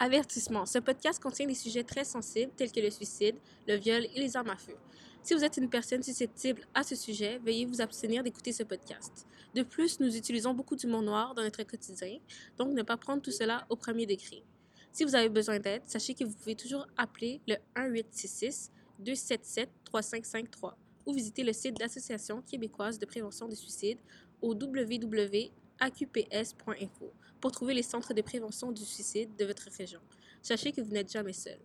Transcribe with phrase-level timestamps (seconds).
[0.00, 0.66] Avertissement.
[0.66, 3.36] Ce podcast contient des sujets très sensibles tels que le suicide,
[3.68, 4.74] le viol et les armes à feu.
[5.22, 9.24] Si vous êtes une personne susceptible à ce sujet, veuillez vous abstenir d'écouter ce podcast.
[9.54, 12.18] De plus, nous utilisons beaucoup d'humour noir dans notre quotidien,
[12.58, 14.42] donc ne pas prendre tout cela au premier degré.
[14.90, 20.76] Si vous avez besoin d'aide, sachez que vous pouvez toujours appeler le 1866 277 3553
[21.06, 23.98] ou visiter le site d'Association québécoise de prévention du suicide
[24.42, 24.54] au
[25.80, 30.00] www.aqps.info pour trouver les centres de prévention du suicide de votre région.
[30.42, 31.58] Sachez que vous n'êtes jamais seul.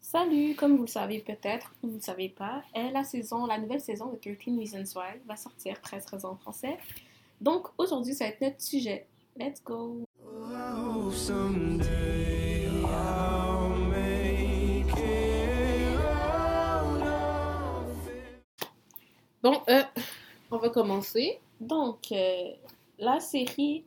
[0.00, 3.58] Salut, comme vous le savez peut-être ou vous ne le savez pas, la saison, la
[3.58, 6.78] nouvelle saison de 13 Reasons Why va sortir 13 raisons en français.
[7.40, 9.06] Donc aujourd'hui, ça va être notre sujet.
[9.36, 10.02] Let's go!
[19.40, 19.82] Bon, euh,
[20.50, 21.38] on va commencer.
[21.60, 22.52] Donc, euh,
[22.98, 23.84] la série,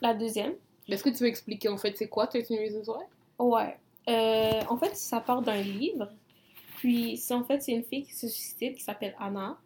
[0.00, 0.54] la deuxième.
[0.88, 3.04] Est-ce que tu veux expliquer en fait c'est quoi 13 Reasons Why?
[3.38, 3.76] Ouais.
[4.08, 6.08] Euh, en fait, ça part d'un livre.
[6.76, 9.58] Puis, c'est en fait, c'est une fille qui se suicide qui s'appelle Anna.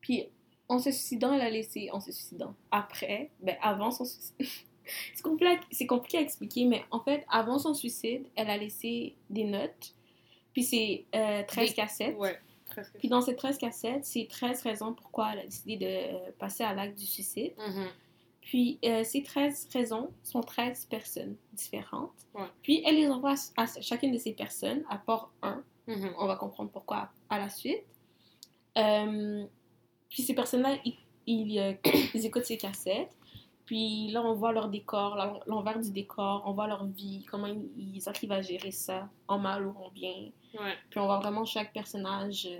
[0.00, 0.28] Puis,
[0.68, 1.90] en se suicidant, elle a laissé.
[1.92, 2.54] En se suicidant.
[2.70, 4.34] Après, ben, avant son suicide.
[5.14, 9.44] c'est compliqué, compliqué à expliquer, mais en fait, avant son suicide, elle a laissé des
[9.44, 9.94] notes.
[10.52, 11.04] Puis, c'est
[11.48, 12.16] 13 Des- cassettes.
[12.16, 12.38] Ouais.
[12.98, 16.62] Puis, dans ces 13 cassettes, c'est 13 raisons pourquoi elle a décidé de euh, passer
[16.64, 17.52] à l'acte du suicide.
[17.58, 17.86] Mhm.
[18.40, 22.12] Puis, euh, ces 13 raisons sont 13 personnes différentes.
[22.34, 22.46] Ouais.
[22.62, 25.62] Puis, elle les envoie à, à chacune de ces personnes, à part un.
[25.86, 26.14] Mhm.
[26.18, 27.84] On va comprendre pourquoi à la suite.
[28.78, 29.44] Euh,
[30.10, 31.72] puis, ces personnes-là, ils, ils, euh,
[32.14, 33.16] ils écoutent ces cassettes.
[33.66, 37.46] Puis là, on voit leur décor, l'en- l'envers du décor, on voit leur vie, comment
[37.46, 40.28] ils, ils arrivent à gérer ça, en mal ou en bien.
[40.54, 40.74] Ouais.
[40.90, 42.46] Puis on voit vraiment chaque personnage.
[42.50, 42.58] euh,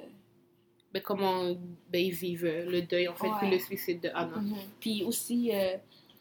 [0.92, 1.45] Ben, comment
[1.91, 3.55] ben, ils vivent euh, le deuil en fait, puis Ouais.
[3.55, 4.36] le suicide de Anna.
[4.36, 4.55] Mhm.
[4.78, 5.77] Puis aussi, euh,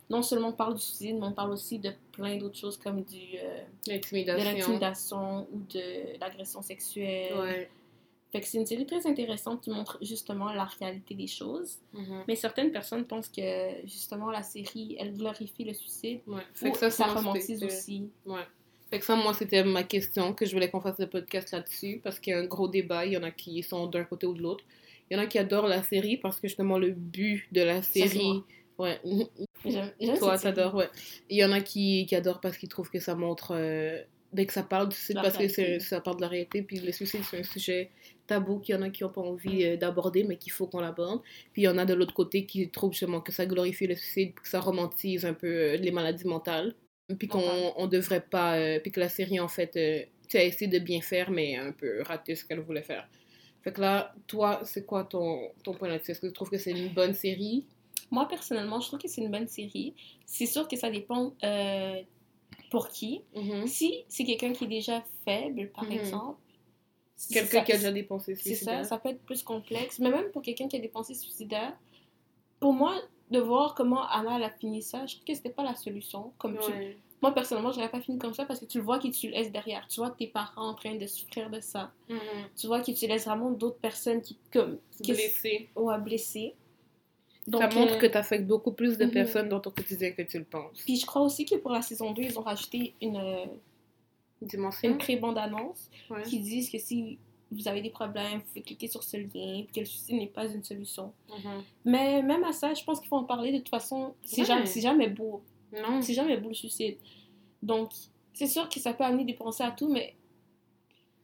[0.09, 3.03] non seulement on parle du suicide, mais on parle aussi de plein d'autres choses comme
[3.03, 5.47] du, euh, de L'intimidation.
[5.51, 7.37] ou de l'agression sexuelle.
[7.37, 7.69] Ouais.
[8.31, 11.77] Fait que c'est une série très intéressante qui montre justement la réalité des choses.
[11.93, 12.23] Mhm.
[12.27, 16.21] Mais certaines personnes pensent que justement la série, elle glorifie le suicide.
[16.25, 16.41] Ouais.
[16.41, 18.09] Ou Fait que ça, ça, romantise aussi.
[18.25, 18.41] Ouais.
[18.93, 21.99] Fait que ça, moi, c'était ma question, que je voulais qu'on fasse le podcast là-dessus,
[22.03, 23.07] parce qu'il y a un gros débat.
[23.07, 24.63] Il y en a qui sont d'un côté ou de l'autre.
[25.09, 27.81] Il y en a qui adorent la série parce que justement, le but de la
[27.81, 28.43] série.
[28.77, 28.99] Ouais.
[29.65, 29.89] J'aime
[30.19, 30.89] Toi, t'adores, ouais.
[31.27, 33.55] Il y en a qui, qui adorent parce qu'ils trouvent que ça montre.
[33.55, 33.99] euh,
[34.31, 35.79] ben, que ça parle du suicide parce que réalité.
[35.79, 36.61] ça parle de la réalité.
[36.61, 37.89] Puis le suicide, c'est un sujet
[38.27, 40.81] tabou qu'il y en a qui n'ont pas envie euh, d'aborder, mais qu'il faut qu'on
[40.81, 41.21] l'aborde.
[41.51, 43.95] Puis il y en a de l'autre côté qui trouvent justement que ça glorifie le
[43.95, 46.75] suicide, que ça romantise un peu euh, les maladies mentales.
[47.19, 48.57] Puis qu'on on devrait pas.
[48.57, 51.57] euh, puis que la série, en fait, euh, tu as essayé de bien faire, mais
[51.57, 53.07] un peu raté ce qu'elle voulait faire.
[53.61, 56.11] Fait que là, toi, c'est quoi ton, ton point là-dessus?
[56.11, 57.65] Est-ce que tu trouves que c'est une bonne série?
[58.11, 59.93] Moi, personnellement, je trouve que c'est une bonne série.
[60.25, 62.01] C'est sûr que ça dépend euh,
[62.69, 63.21] pour qui.
[63.35, 63.67] Mhm.
[63.67, 65.91] Si c'est quelqu'un qui est déjà faible, par Mhm.
[65.93, 66.39] exemple.
[67.31, 68.85] Quelqu'un ça- qui a déjà dépensé C'est ça, suicidaire.
[68.85, 69.99] ça peut être plus complexe.
[69.99, 71.77] Mais même pour quelqu'un qui a des pensées suicidaires,
[72.59, 72.99] pour moi,
[73.33, 76.31] de voir comment Anna elle a fini ça, je trouve que c'était pas la solution.
[76.37, 76.97] Comme tu- Ouais.
[77.21, 79.33] Moi, personnellement, j'aurais pas fini comme ça parce que tu le vois que tu le
[79.33, 79.87] laisses derrière.
[79.87, 81.91] Tu vois tes parents en train de souffrir de ça.
[82.09, 82.19] Mhm.
[82.59, 85.69] Tu vois que tu laisses vraiment d'autres personnes qui, comme, qui Blessé.
[85.75, 86.53] ou à blesser.
[87.49, 89.11] ça montre euh, que tu affectes beaucoup plus de mhm.
[89.11, 90.77] personnes dans ton quotidien que tu le penses.
[90.85, 93.45] Puis je crois aussi que pour la saison 2, ils ont rajouté une, euh,
[94.41, 94.89] Dimension.
[94.89, 96.23] une pré-bande-annonce Ouais.
[96.23, 97.17] qui disent que si
[97.53, 100.27] vous avez des problèmes, vous pouvez cliquer sur ce lien, puis que le suicide n'est
[100.27, 101.13] pas une solution.
[101.29, 101.63] Mhm.
[101.85, 104.15] Mais même à ça, je pense qu'il faut en parler de toute façon.
[104.23, 104.47] C'est Ouais.
[104.47, 105.41] jamais, c'est jamais beau.
[105.71, 106.01] Non.
[106.01, 106.97] C'est jamais beau le suicide.
[107.61, 107.91] Donc,
[108.33, 110.15] c'est sûr que ça peut amener des pensées à tout, mais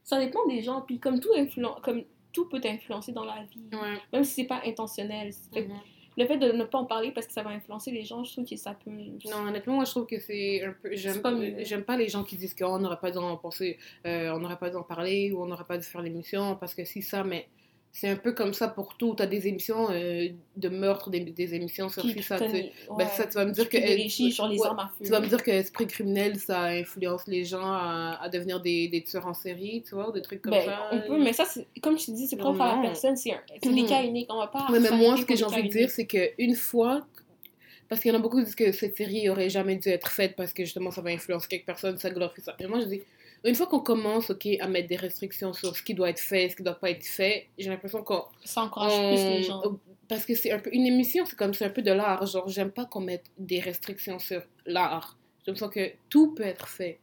[0.02, 0.80] ça dépend des gens.
[0.82, 2.02] Puis comme tout, influen- comme
[2.32, 3.98] tout peut influencer dans la vie, Ouais.
[4.12, 5.32] même si c'est pas intentionnel.
[5.54, 5.68] Mhm.
[6.18, 8.32] Le fait de ne pas en parler parce que ça va influencer les gens, je
[8.32, 8.90] trouve que ça peut...
[8.90, 10.90] Non, honnêtement, moi je trouve que c'est un peu.
[10.92, 11.32] J'aime pas
[11.62, 14.58] j'aime pas les gens qui disent qu'on n'aurait pas dû en penser, euh, on n'aurait
[14.58, 17.22] pas dû en parler ou on n'aurait pas dû faire l'émission parce que si ça,
[17.22, 17.48] mais
[17.92, 19.14] c'est un peu comme ça pour tout.
[19.16, 22.38] T'as des émissions euh, de meurtre, des, des émissions sur qui ça.
[22.38, 22.46] tu
[22.96, 23.76] Ben, ça, tu vas me dire que.
[23.78, 25.04] privilégie sur les ouais, armes à feu.
[25.04, 28.88] Tu vas me dire que l'esprit criminel, ça influence les gens à, à devenir des,
[28.88, 30.88] des tueurs en série, tu vois, des trucs comme Ben, ça.
[30.92, 31.44] on peut, mais ça,
[31.82, 33.16] comme je te dis, c'est propre à la personne.
[33.16, 33.30] C'est
[33.62, 33.88] des Mhm.
[33.88, 34.32] cas uniques.
[34.32, 34.66] On va pas.
[34.70, 37.06] Ouais, mais moi, ce que j'ai envie de dire, c'est qu'une fois.
[37.88, 40.12] Parce qu'il y en a beaucoup qui disent que cette série aurait jamais dû être
[40.12, 42.54] faite parce que justement ça va influencer quelques personnes, ça glorifie ça.
[42.60, 43.02] Et moi je dis,
[43.44, 46.48] une fois qu'on commence ok, à mettre des restrictions sur ce qui doit être fait,
[46.50, 48.24] ce qui doit pas être fait, j'ai l'impression qu'on.
[48.44, 49.62] Ça encourage on- plus les gens.
[50.08, 50.70] Parce que c'est un peu.
[50.72, 52.26] Une émission, c'est comme c'est un peu de l'art.
[52.26, 55.16] Genre, j'aime pas qu'on mette des restrictions sur l'art.
[55.44, 56.98] J'ai l'impression que tout peut être fait.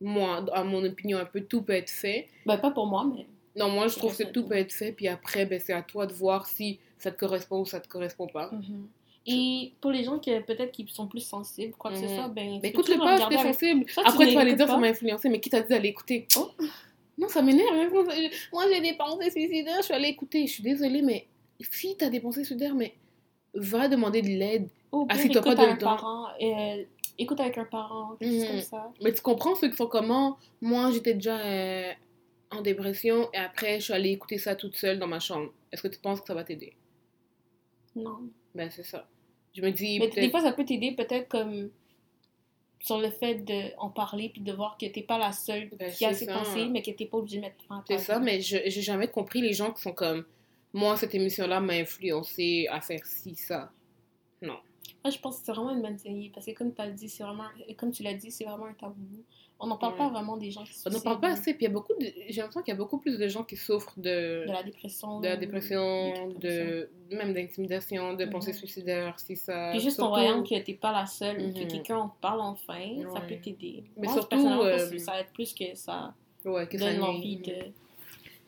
[0.00, 2.28] Moi, à mon opinion, un peu tout peut être fait.
[2.44, 3.26] Ben, pas pour moi, mais.
[3.54, 6.06] Non, moi je trouve que tout peut être fait, puis après, ben, c'est à toi
[6.06, 8.50] de voir si ça te correspond ou ça te correspond pas.
[8.50, 8.88] Mhm.
[9.26, 12.08] Et pour les gens qui peut-être qui sont plus sensibles, quoi que ce Mhm.
[12.16, 12.60] soit, ben.
[12.60, 13.88] Peux écoute-le pas, t'es avec- sensible.
[13.88, 16.26] Soit Après, tu vas l'écoutes dire ça m'a influencé, mais qui t'a dit d'aller écouter?
[16.36, 16.50] Oh
[17.18, 17.68] Non, ça m'énerve.
[17.72, 17.88] hein.
[18.52, 20.46] Moi, j'ai des pensées suicidaires, je suis allée écouter.
[20.46, 21.26] Je suis désolée, mais
[21.70, 22.94] si t'as des pensées suicidaires, mais
[23.54, 24.68] va demander de l'aide.
[24.90, 26.84] Pire, Assis-toi écoute pas avec un parent, euh,
[27.18, 28.48] écoute avec un parent, quelque chose Mhm.
[28.48, 28.92] comme ça.
[29.02, 30.36] Mais tu comprends ceux qui sont comment?
[30.60, 31.92] Moi, j'étais déjà euh,
[32.50, 35.52] en dépression et après, je suis allée écouter ça toute seule dans ma chambre.
[35.70, 36.72] Est-ce que tu penses que ça va t'aider?
[37.94, 38.18] Non.
[38.54, 39.06] Ben, c'est ça.
[39.54, 41.70] Je me dis, Mais des fois, ça peut t'aider peut-être comme
[42.80, 46.04] sur le fait d'en parler puis de voir que t'es pas la seule Ben, qui
[46.04, 48.40] a ses pensées, mais que t'es pas obligée de mettre fin à C'est ça, mais
[48.40, 50.24] je j'ai jamais compris les gens qui sont comme
[50.72, 53.70] moi, cette émission-là m'a influencé à faire ci, ça.
[54.40, 54.58] Non.
[55.04, 57.22] Moi, je pense que c'est vraiment une bonne série parce que comme, t'as dit, c'est
[57.24, 57.44] vraiment,
[57.76, 59.24] comme tu l'as dit, c'est vraiment un tabou.
[59.58, 59.98] On n'en parle Ouais.
[59.98, 61.72] pas vraiment des gens qui se On n'en parle pas assez, puis il y a
[61.72, 62.04] beaucoup de...
[62.28, 65.20] J'ai l'impression qu'il y a beaucoup plus de gens qui souffrent de, de la dépression.
[65.20, 68.56] de la dépression, de même d'intimidation, de pensées Mhm.
[68.58, 69.68] suicidaires, si ça...
[69.70, 71.68] Puis juste en voyant que t'es pas la seule, que Mhm.
[71.68, 72.80] quelqu'un en parle enfin,
[73.14, 73.84] ça peut t'aider.
[73.96, 76.12] Mais Moi, surtout, euh, ça- aide plus que ça
[76.44, 77.00] Ouais, que ça donne nuit.
[77.00, 77.54] l'envie de...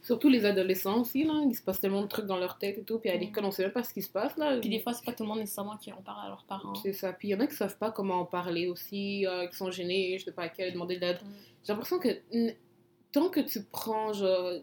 [0.05, 2.83] Surtout les adolescents aussi, là, il se passe tellement de trucs dans leur tête et
[2.85, 4.59] tout, puis à l'école, on sait même pas ce qui se passe, là.
[4.61, 6.75] Puis des fois, c'est pas tout le monde nécessairement qui en parle à leurs parents.
[6.77, 7.13] C'est ça.
[7.15, 9.71] Puis il y en a qui savent pas comment en parler aussi, euh, qui sont
[9.71, 11.19] gênés, je sais pas à quel, demander de l'aide.
[11.25, 11.31] Mhm.
[11.67, 12.09] J'ai l'impression que
[13.13, 14.61] tant que tu prends, genre,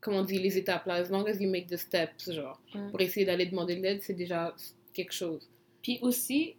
[0.00, 2.90] comment on dit, les étapes là, as long as you make the steps, genre, Mhm.
[2.90, 4.54] pour essayer d'aller demander de l'aide, c'est déjà
[4.92, 5.48] quelque chose.
[5.82, 6.54] Puis aussi,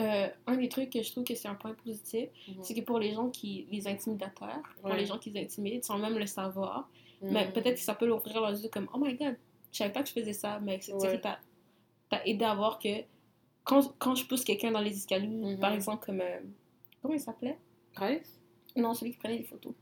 [0.00, 2.54] euh, un des trucs que je trouve que c'est un point positif, Mhm.
[2.62, 4.98] c'est que pour les gens qui, les intimidateurs, pour Ouais.
[4.98, 6.88] les gens qui les intimident sans même le savoir,
[7.22, 7.32] Mhm.
[7.32, 9.36] mais peut-être que ça peut leur ouvrir leurs yeux comme Oh my god,
[9.72, 11.00] je savais pas que je faisais ça, mais cette Ouais.
[11.00, 11.38] série t'a
[12.08, 12.88] t'a aidé à voir que
[13.64, 15.58] quand, quand je pousse quelqu'un dans les escaliers, Mhm.
[15.58, 16.20] par exemple, comme.
[16.20, 16.38] euh,
[17.02, 17.58] comment il s'appelait?
[17.94, 18.40] Price?
[18.76, 19.72] Non, celui qui prenait des photos.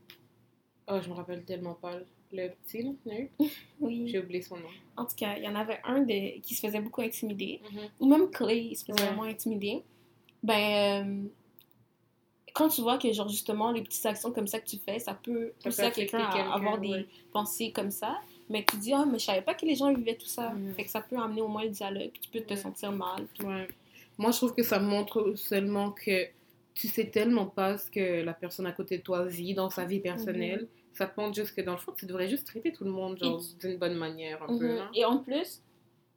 [0.87, 1.99] Oh, je me rappelle tellement pas.
[2.31, 2.91] Le petit, là?
[3.79, 4.07] Oui.
[4.07, 4.67] J'ai oublié son nom.
[4.97, 7.61] En tout cas, il y en avait un de, qui se faisait beaucoup intimider.
[7.71, 7.79] Mhm.
[7.99, 9.07] ou même Clay, il se faisait Ouais.
[9.07, 9.83] vraiment intimider,
[10.41, 11.27] ben, euh,
[12.55, 15.13] quand tu vois que, genre, justement, les petites actions comme ça que tu fais, ça
[15.13, 18.19] peut pousser à quelqu'un à avoir des pensées comme ça,
[18.49, 20.51] mais tu dis, ah, mais je savais pas que les gens vivaient tout ça.
[20.51, 20.73] Mhm.
[20.73, 22.59] Fait que ça peut amener au moins le dialogue, puis tu peux te Ouais.
[22.59, 23.25] sentir mal.
[23.37, 23.67] puis- Ouais.
[24.17, 26.27] Moi, je trouve que ça montre seulement que
[26.73, 29.83] tu sais tellement pas ce que la personne à côté de toi vit dans sa
[29.85, 30.67] vie personnelle.
[30.93, 33.17] Ça te montre juste que dans le fond, tu devrais juste traiter tout le monde
[33.17, 34.65] genre, d'une bonne manière, un peu.
[34.69, 34.75] Mhm.
[34.77, 34.89] là.
[34.93, 35.61] Et en plus,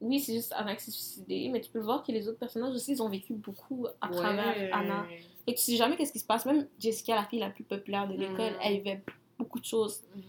[0.00, 2.72] oui, c'est juste Anna qui s'est suicidée, mais tu peux voir que les autres personnages
[2.74, 4.16] aussi, ils ont vécu beaucoup à Ouais.
[4.16, 5.04] travers Anna.
[5.48, 6.44] Et tu sais jamais qu'est-ce qui se passe.
[6.46, 8.58] Même Jessica, la fille la plus populaire de l'école, Mhm.
[8.62, 9.02] elle vivait
[9.38, 10.02] beaucoup de choses.
[10.14, 10.22] Mhm.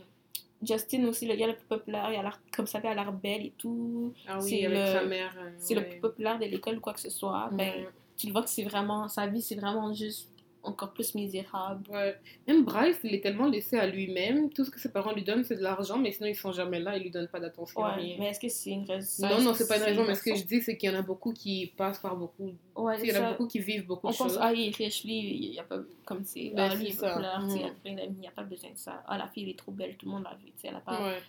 [0.62, 3.12] Justin aussi, le gars le plus populaire, il a l'air, comme ça, il a l'air
[3.14, 4.14] belle et tout.
[4.28, 5.34] Ah oui, C'est le- mère.
[5.38, 7.50] euh, C'est le plus populaire de l'école ou quoi que ce soit.
[7.52, 7.86] Ben, Mhm.
[8.18, 10.30] tu le vois que c'est vraiment, sa vie, c'est vraiment juste
[10.64, 11.90] encore plus misérable.
[11.90, 12.16] Ouais.
[12.48, 14.50] Même Bryce, il est tellement laissé à lui-même.
[14.50, 16.80] Tout ce que ses parents lui donnent, c'est de l'argent, mais sinon, ils sont jamais
[16.80, 16.98] là.
[16.98, 17.82] Ils lui donnent pas d'attention.
[17.82, 18.16] Ouais, rien.
[18.20, 19.28] mais est-ce que c'est une raison?
[19.28, 21.00] Non, non, c'est pas une raison, mais ce que je dis, c'est qu'il y en
[21.00, 22.54] a beaucoup qui passent par beaucoup.
[22.76, 24.40] Ouais, Il y en a beaucoup qui vivent beaucoup On de pense, choses.
[24.42, 26.94] ah, il est riche, lui, il y a pas, comme c'est, Ben, ah, lui, il
[26.94, 27.42] est populaire,
[27.86, 29.04] il a n'y pas besoin de ça.
[29.08, 30.76] Ah, la fille, elle est trop belle, tout le monde l'a vu, tu sais, elle
[30.76, 31.02] a pas...
[31.02, 31.20] Ouais.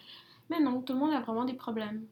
[0.49, 2.05] Mais non, tout le monde a vraiment des problèmes.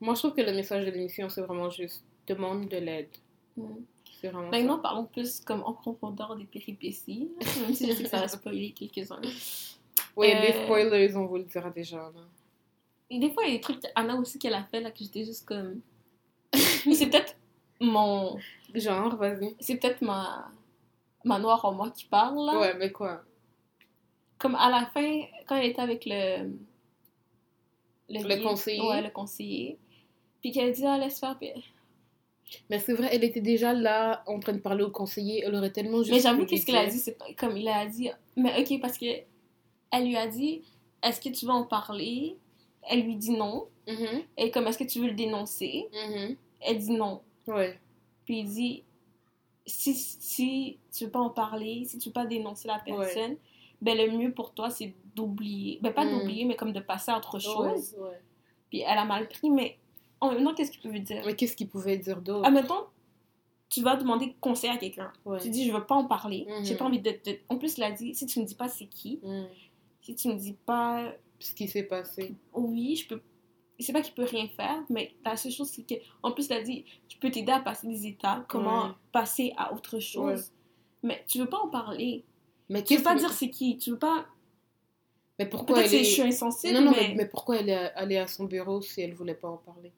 [0.00, 3.08] Moi, je trouve que le message de l'émission, c'est vraiment juste demande de l'aide.
[3.56, 3.84] Mhm.
[4.20, 4.82] C'est vraiment Maintenant, ça.
[4.82, 7.30] parlons plus comme en profondeur des péripéties,
[7.60, 9.20] même si je sais que ça va spoiler quelques-uns.
[10.16, 11.96] Oui, des Euh, spoilers, on vous le dira déjà.
[11.96, 12.20] là.
[13.10, 14.98] Et des fois, il y a des trucs qu'Anna aussi qu'elle a fait, là, que
[15.00, 15.80] j'étais juste comme...
[16.86, 17.36] Mais c'est peut-être
[17.80, 18.38] mon...
[18.74, 19.54] Genre, vas-y.
[19.60, 20.50] C'est peut-être ma...
[21.24, 22.58] ma noire en moi qui parle, là.
[22.60, 23.22] Ouais, mais quoi?
[24.38, 26.50] Comme à la fin, quand elle était avec le...
[28.08, 28.82] Le guide- conseiller.
[28.88, 29.78] Ouais, le conseiller.
[30.40, 31.36] Puis qu'elle dit, ah, laisse faire.
[31.38, 31.50] Puis...
[32.70, 35.42] Mais c'est vrai, elle était déjà là en train de parler au conseiller.
[35.44, 36.12] Elle aurait tellement juste.
[36.12, 39.06] Mais j'avoue, qu'est-ce qu'elle a dit, c'est comme il a dit, mais ok, parce que
[39.90, 40.62] elle lui a dit,
[41.02, 42.36] est-ce que tu veux en parler?
[42.88, 43.66] Elle lui dit non.
[43.88, 45.88] Mhm, Et comme, est-ce que tu veux le dénoncer?
[45.92, 46.36] mhm.
[46.60, 47.20] Elle dit non.
[47.46, 47.78] Ouais.
[48.24, 48.84] Puis il dit,
[49.66, 53.36] si, si tu veux pas en parler, si tu veux pas dénoncer la personne,
[53.82, 55.78] ben le mieux pour toi, c'est d'oublier.
[55.82, 56.10] Ben pas Mm.
[56.18, 57.94] d'oublier, mais comme de passer à autre chose.
[57.98, 58.20] Ouais, ouais.
[58.70, 59.76] Puis elle a mal pris, mais
[60.20, 61.22] en même temps, qu'est-ce qu'il peut dire?
[61.26, 62.46] Mais qu'est-ce qu'il pouvait dire d'autre?
[62.46, 62.84] Admettons,
[63.68, 65.12] tu vas demander conseil à quelqu'un.
[65.24, 65.38] Ouais.
[65.40, 66.46] Tu dis, je veux pas en parler.
[66.48, 66.64] Mhm.
[66.64, 68.68] J'ai pas envie de, de- En plus, il a dit, si tu me dis pas
[68.68, 69.46] c'est qui, Mhm.
[70.00, 72.34] si tu me dis pas Ce qui s'est passé.
[72.54, 73.20] oui, je peux.
[73.80, 75.94] C'est pas qu'il peut rien faire, mais la seule chose, c'est que.
[76.22, 78.92] En plus, il a dit, je peux t'aider à passer des étapes, comment Ouais.
[79.10, 80.40] passer à autre chose.
[80.40, 81.08] Ouais.
[81.08, 82.24] Mais tu veux pas en parler.
[82.68, 83.76] Mais Tu veux pas que- dire c'est qui.
[83.76, 84.26] Tu veux pas.
[85.38, 86.04] Mais pourquoi elle est...
[86.04, 87.08] je suis insensible, Non, non, mais...
[87.08, 87.14] mais...
[87.16, 89.90] mais pourquoi elle est allée à son bureau si elle voulait pas en parler?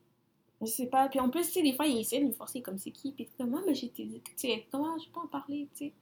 [0.63, 1.09] Je sais pas.
[1.09, 3.13] Puis en plus, tu sais, des fois, il essaie de me forcer comme c'est qui?
[3.13, 5.93] Puis comment, mais j'ai dit, tu sais, comment, je peux en parler, tu sais?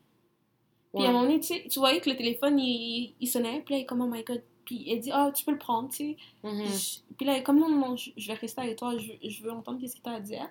[0.92, 1.06] Puis Ouais.
[1.06, 3.62] à un moment donné, tu sais, tu voyais que le téléphone, il, il sonnait.
[3.62, 4.42] Puis là, il est comme, oh my god.
[4.64, 6.16] Puis elle dit, ah, tu peux le prendre, tu sais.
[6.44, 6.64] Mhm.
[6.66, 8.96] Je- Puis là, comme, non, non, je, je vais rester avec toi.
[8.96, 10.48] Je, veux- je veux entendre qu'est-ce que tu as à dire.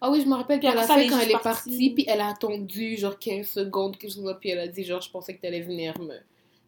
[0.00, 1.90] Ah oui, je me rappelle qu'elle a fait quand elle est partie, partie.
[1.90, 5.10] puis elle a attendu genre 15 secondes, quelque chose puis elle a dit genre, je
[5.10, 6.14] pensais que t'allais venir me,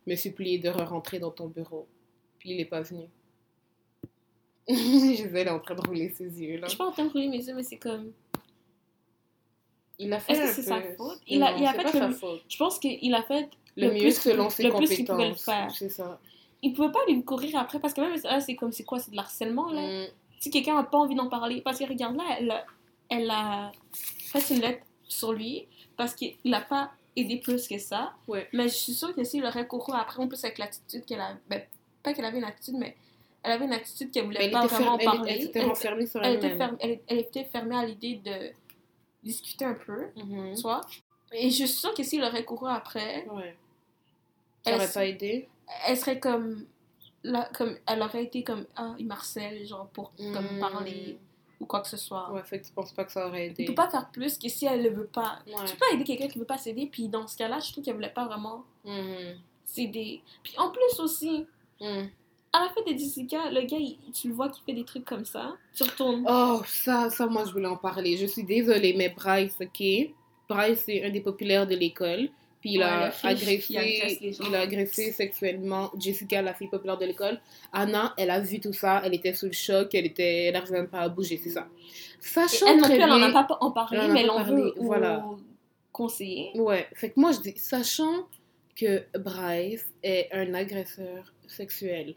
[0.09, 1.87] me supplier de rentrer dans ton bureau.
[2.41, 3.05] Puis il est pas venu.
[4.75, 6.63] Gisèle est en train de rouler ses yeux, là.
[6.65, 8.13] Je suis pas en train de rouler mes yeux, mais c'est comme.
[9.99, 11.21] Il a fait Est-ce que c'est sa faute?
[11.27, 12.43] Il a- Non, il a fait pas le- sa faute.
[12.49, 14.89] Je pense qu'il a fait Le, le mieux plus selon ses le compétences.
[14.89, 15.71] plus qu'il pouvait le faire.
[15.71, 16.21] C'est ça.
[16.63, 19.11] il pouvait pas lui courir après parce que même là, c'est comme c'est quoi C'est
[19.11, 19.83] de l'harcèlement là?
[19.83, 20.07] Mm.
[20.41, 22.67] Si quelqu'un a pas envie d'en parler, parce que regarde là, elle, a-
[23.09, 28.13] elle a fait une lettre sur lui parce qu'il a pas aidé plus que ça.
[28.29, 28.49] Ouais.
[28.53, 31.37] Mais je suis sûre que s'il aurait couru après, en plus avec l'attitude qu'elle a.
[31.49, 31.63] Ben,
[32.03, 32.97] pas qu'elle avait une attitude, mais
[33.47, 35.33] elle avait une attitude qu'elle voulait Elle pas était vraiment parler.
[35.33, 36.59] elle s'était Elle- renfermée sur elle était
[37.09, 38.51] elle- était fermée à l'idée de
[39.23, 40.55] discuter un peu, Mhm.
[40.57, 40.81] tu vois.
[41.33, 43.57] Et je suis sûre que s'il aurait couru après, Ouais.
[44.65, 45.49] Ça Elle aurait pas aidé?
[45.87, 46.67] elle serait comme.
[47.23, 50.61] Là, comme elle aurait été comme ah il marcelle genre pour comme Mm.
[50.61, 51.19] parler
[51.61, 53.65] ou quoi que ce soit Ouais, fait que tu penses pas que ça aurait aidé.
[53.65, 55.55] peut pas faire plus que si elle le veut pas Ouais.
[55.67, 57.83] tu peux pas aider quelqu'un qui veut pas s'aider puis dans ce cas-là je trouve
[57.83, 59.39] qu'elle voulait pas vraiment Mhm.
[59.65, 61.47] s'aider puis en plus aussi
[61.81, 62.11] Mhm.
[62.57, 65.05] À la fin de Jessica le gars il- tu le vois qui fait des trucs
[65.05, 68.17] comme ça tu retournes Oh, ça, ça, moi, je voulais en parler.
[68.17, 69.83] Je suis désolée, mais Bryce, ok?
[70.49, 72.31] Bryce, c'est un des populaires de l'école.
[72.63, 77.39] Puis il, Ouais, a agressé, il a agressé sexuellement Jessica, la fille populaire de l'école.
[77.75, 79.03] Anna, elle a vu tout ça.
[79.05, 79.95] Elle était sous le choc.
[79.95, 81.69] Elle était, elle n'arrivait même pas à bouger, c'est ça.
[82.21, 84.73] Sachant elle non très plus elle en a pas en parlé mais elle en veut
[84.79, 85.25] voilà.
[85.93, 88.27] conseiller Ouais, fait que moi je dis, sachant
[88.75, 92.15] que Bryce est un agresseur sexuel,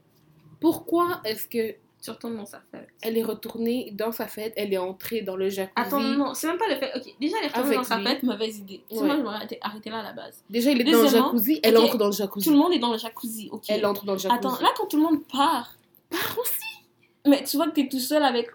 [0.59, 4.73] pourquoi est-ce que tu retournes dans sa fête elle est retournée dans sa fête, elle
[4.73, 5.73] est entrée dans le jacuzzi?
[5.75, 7.97] Attends non c'est même pas le fait ok déjà elle est retournée Avec dans sa
[7.97, 8.05] lui.
[8.05, 9.03] fête mauvaise idée Ouais.
[9.05, 11.59] moi je m'aurais arrêté- arrêté là à la base Déjà, il est dans le jacuzzi,
[11.61, 12.49] elle entre dans le tout jacuzzi.
[12.51, 14.37] le monde est dans le jacuzzi ok Elle entre dans le jacuzzi.
[14.39, 15.75] Attends, là, quand tout le monde part,
[16.09, 16.61] part aussi?
[17.27, 18.47] mais tu vois que t'es tout seul avec.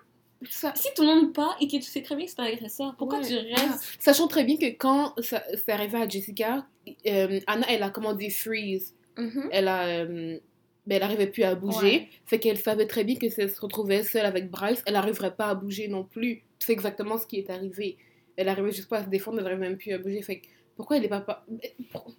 [0.50, 2.44] Ça- Si tout le monde part et que tu sais très bien que c'est un
[2.44, 3.26] agresseur, pourquoi Ouais.
[3.26, 3.96] tu restes?
[3.98, 6.66] Sachant très bien que quand ça c'est arrivé à Jessica,
[7.06, 8.94] euh, Anna, elle a commandé freeze.
[9.16, 9.48] Mhm.
[9.52, 10.38] Elle a, euh,
[10.86, 11.80] ben, elle arrivait plus à bouger.
[11.80, 12.08] Ouais.
[12.26, 15.34] Fait qu'elle savait très bien que si elle se retrouvait seule avec Bryce, elle n'arriverait
[15.34, 16.42] pas à bouger non plus.
[16.58, 17.96] C'est exactement ce qui est arrivé.
[18.36, 20.20] Elle arrivait juste pas à se défendre, elle n'arrivait même plus à bouger.
[20.22, 21.20] Fait que pourquoi elle est pas...
[21.20, 21.44] pas...
[21.48, 22.12] mais pour-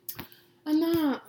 [0.68, 1.22] Anna,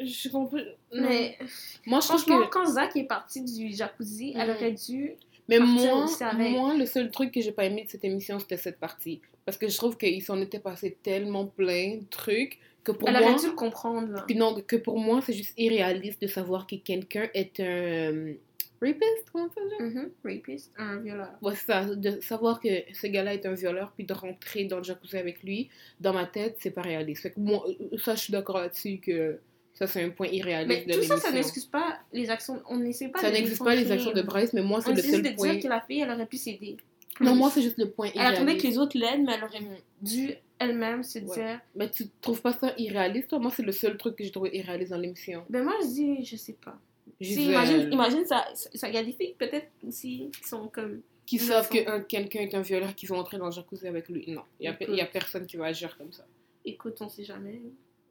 [0.00, 0.56] je, comprends...
[0.92, 1.02] non.
[1.08, 1.38] Mais
[1.86, 2.48] Moi, je franchement, que...
[2.48, 4.56] quand Zach est parti du jacuzzi, elle Mhm.
[4.56, 5.12] aurait dû.
[5.48, 6.06] Mais moi,
[6.50, 9.20] moi, le seul truc que j'ai pas aimé de cette émission, c'était cette partie.
[9.44, 13.18] Parce que je trouve qu'il s'en était passé tellement plein de trucs que pour elle
[13.18, 13.30] moi...
[13.30, 14.24] aurait dû le comprendre.
[14.26, 17.64] Puis non, que pour moi, c'est juste irréaliste de savoir que quelqu'un est un...
[17.64, 18.34] euh,
[18.80, 19.82] rapiste, comment ça se dit?
[19.82, 20.10] Mhm.
[20.24, 21.30] Rapist, un violeur.
[21.40, 24.84] Ouais, ça, de savoir que ce gars-là est un violeur, puis de rentrer dans le
[24.84, 25.68] jacuzzi avec lui,
[26.00, 27.22] dans ma tête, c'est pas réaliste.
[27.22, 29.38] Fait que moi, euh, ça, je suis d'accord là-dessus que
[29.74, 32.60] ça, c'est un point irréaliste Mais de tout ça, ça n'excuse pas les actions.
[32.68, 34.22] On n'essaie pas Ça de n'existe pas les actions de.
[34.22, 35.52] Bryce, mais moi, c'est le seul de point...
[35.52, 36.76] dire que la fille, elle aurait pu s'aider.
[37.20, 38.62] Non, moi, c'est juste le point Elle attendait irréaliste.
[38.62, 40.34] que les autres l'aident, mais elle aurait dû
[40.64, 41.34] elle-même se Ouais.
[41.34, 41.60] dire.
[41.74, 43.38] Mais tu trouves pas ça irréaliste, toi?
[43.38, 45.44] Moi, c'est le seul truc que j'ai trouvé irréaliste dans l'émission.
[45.50, 46.78] Ben moi, je dis, je sais pas.
[47.20, 51.02] Si, Gisèle, imagine, imagine ça, ça, y a des filles peut-être aussi qui sont comme.
[51.26, 51.74] qui savent font.
[51.84, 54.24] que un- quelqu'un est un violeur, qui vont entrer dans le jacuzzi avec lui.
[54.30, 56.24] Non, il y a, personne qui va agir comme ça.
[56.64, 57.60] Écoute, on sait jamais.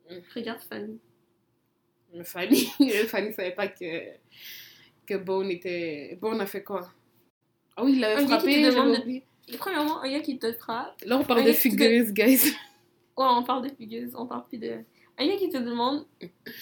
[0.10, 0.16] Mm.
[0.36, 1.00] Regarde Fanny.
[2.14, 2.66] Mais Fanny,
[3.08, 3.86] Fanny savait pas que,
[5.06, 6.18] que Bone était...
[6.22, 6.92] Bone a fait quoi?
[7.78, 9.22] Ah oui, il l'avait frappé, te demande de-
[9.58, 11.02] premièrement, un gars qui te frappe.
[11.06, 12.54] Là, on parle de te- fugueuse, guys.
[13.18, 14.78] Ouais, on parle de fugueuse, on parle plus de.
[15.20, 16.06] Un gars qui te demande.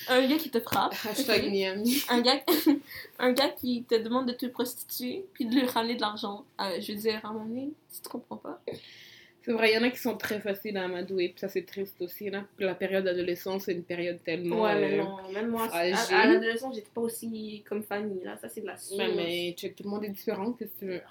[0.09, 0.93] Un gars qui te frappe.
[1.07, 1.51] Hashtag ok?
[1.51, 2.03] Miami.
[2.09, 2.41] Un gars,
[3.19, 6.43] un gars qui te demande de te prostituer puis de lui ramener de l'argent.
[6.59, 8.61] Euh, je veux dire, à un moment donné, tu te comprends pas.
[9.43, 11.65] C'est vrai, il y en a qui sont très faciles à amadouer, puis ça, c'est
[11.65, 12.29] triste aussi.
[12.29, 12.43] Là.
[12.57, 14.63] La période d'adolescence, c'est une période tellement...
[14.63, 16.15] Ouais, mais euh, non, même moi, à, fragile.
[16.15, 18.37] à l'adolescence, j'étais pas aussi comme Fanny, là.
[18.41, 18.97] Ça, c'est de la sauce.
[18.97, 21.01] Ouais, mais check, tout le monde est différent, qu'est-ce que tu veux?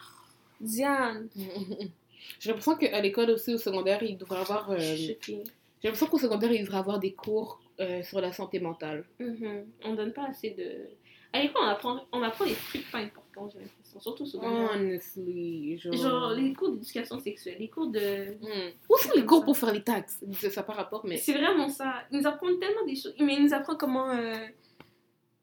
[0.60, 1.28] Diane,
[2.40, 4.70] J'ai l'impression qu'à l'école aussi, au secondaire, il devrait avoir...
[4.70, 5.16] euh, J'ai
[5.84, 9.04] l'impression qu'au secondaire, il devrait avoir des cours euh, sur la santé mentale.
[9.20, 9.64] Mhm.
[9.84, 10.88] On donne pas assez de.
[11.32, 14.00] À l'école, on apprend, on apprend des trucs pas importants, j'ai l'impression.
[14.00, 14.70] Surtout au secondaire.
[14.74, 15.92] Honestly, genre...
[15.94, 18.32] Genre, les cours d'éducation sexuelle, les cours de.
[18.40, 18.70] Hmm.
[18.88, 20.22] Où sont les cours pour faire les taxes?
[20.50, 22.02] Ça pas rapport, mais C'est vraiment ça.
[22.10, 23.14] Ils nous apprennent tellement des choses.
[23.20, 24.10] Mais ils nous apprennent comment.
[24.10, 24.34] euh,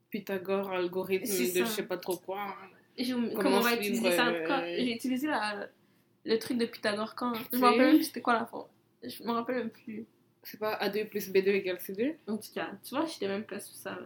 [0.09, 2.37] Pythagore, algorithme de je sais pas trop quoi.
[2.97, 4.27] Comment comment on va utiliser ça?
[4.29, 5.67] euh, Quand- J'ai utilisé la,
[6.23, 7.33] le truc de Pythagore quand.
[7.51, 8.67] Je me rappelle même plus c'était quoi la forme.
[9.03, 10.05] Je me rappelle même plus.
[10.43, 12.15] C'est pas A2 plus B2 égale C2?
[12.27, 13.97] En tout cas, tu vois, j'étais même pas sur ça.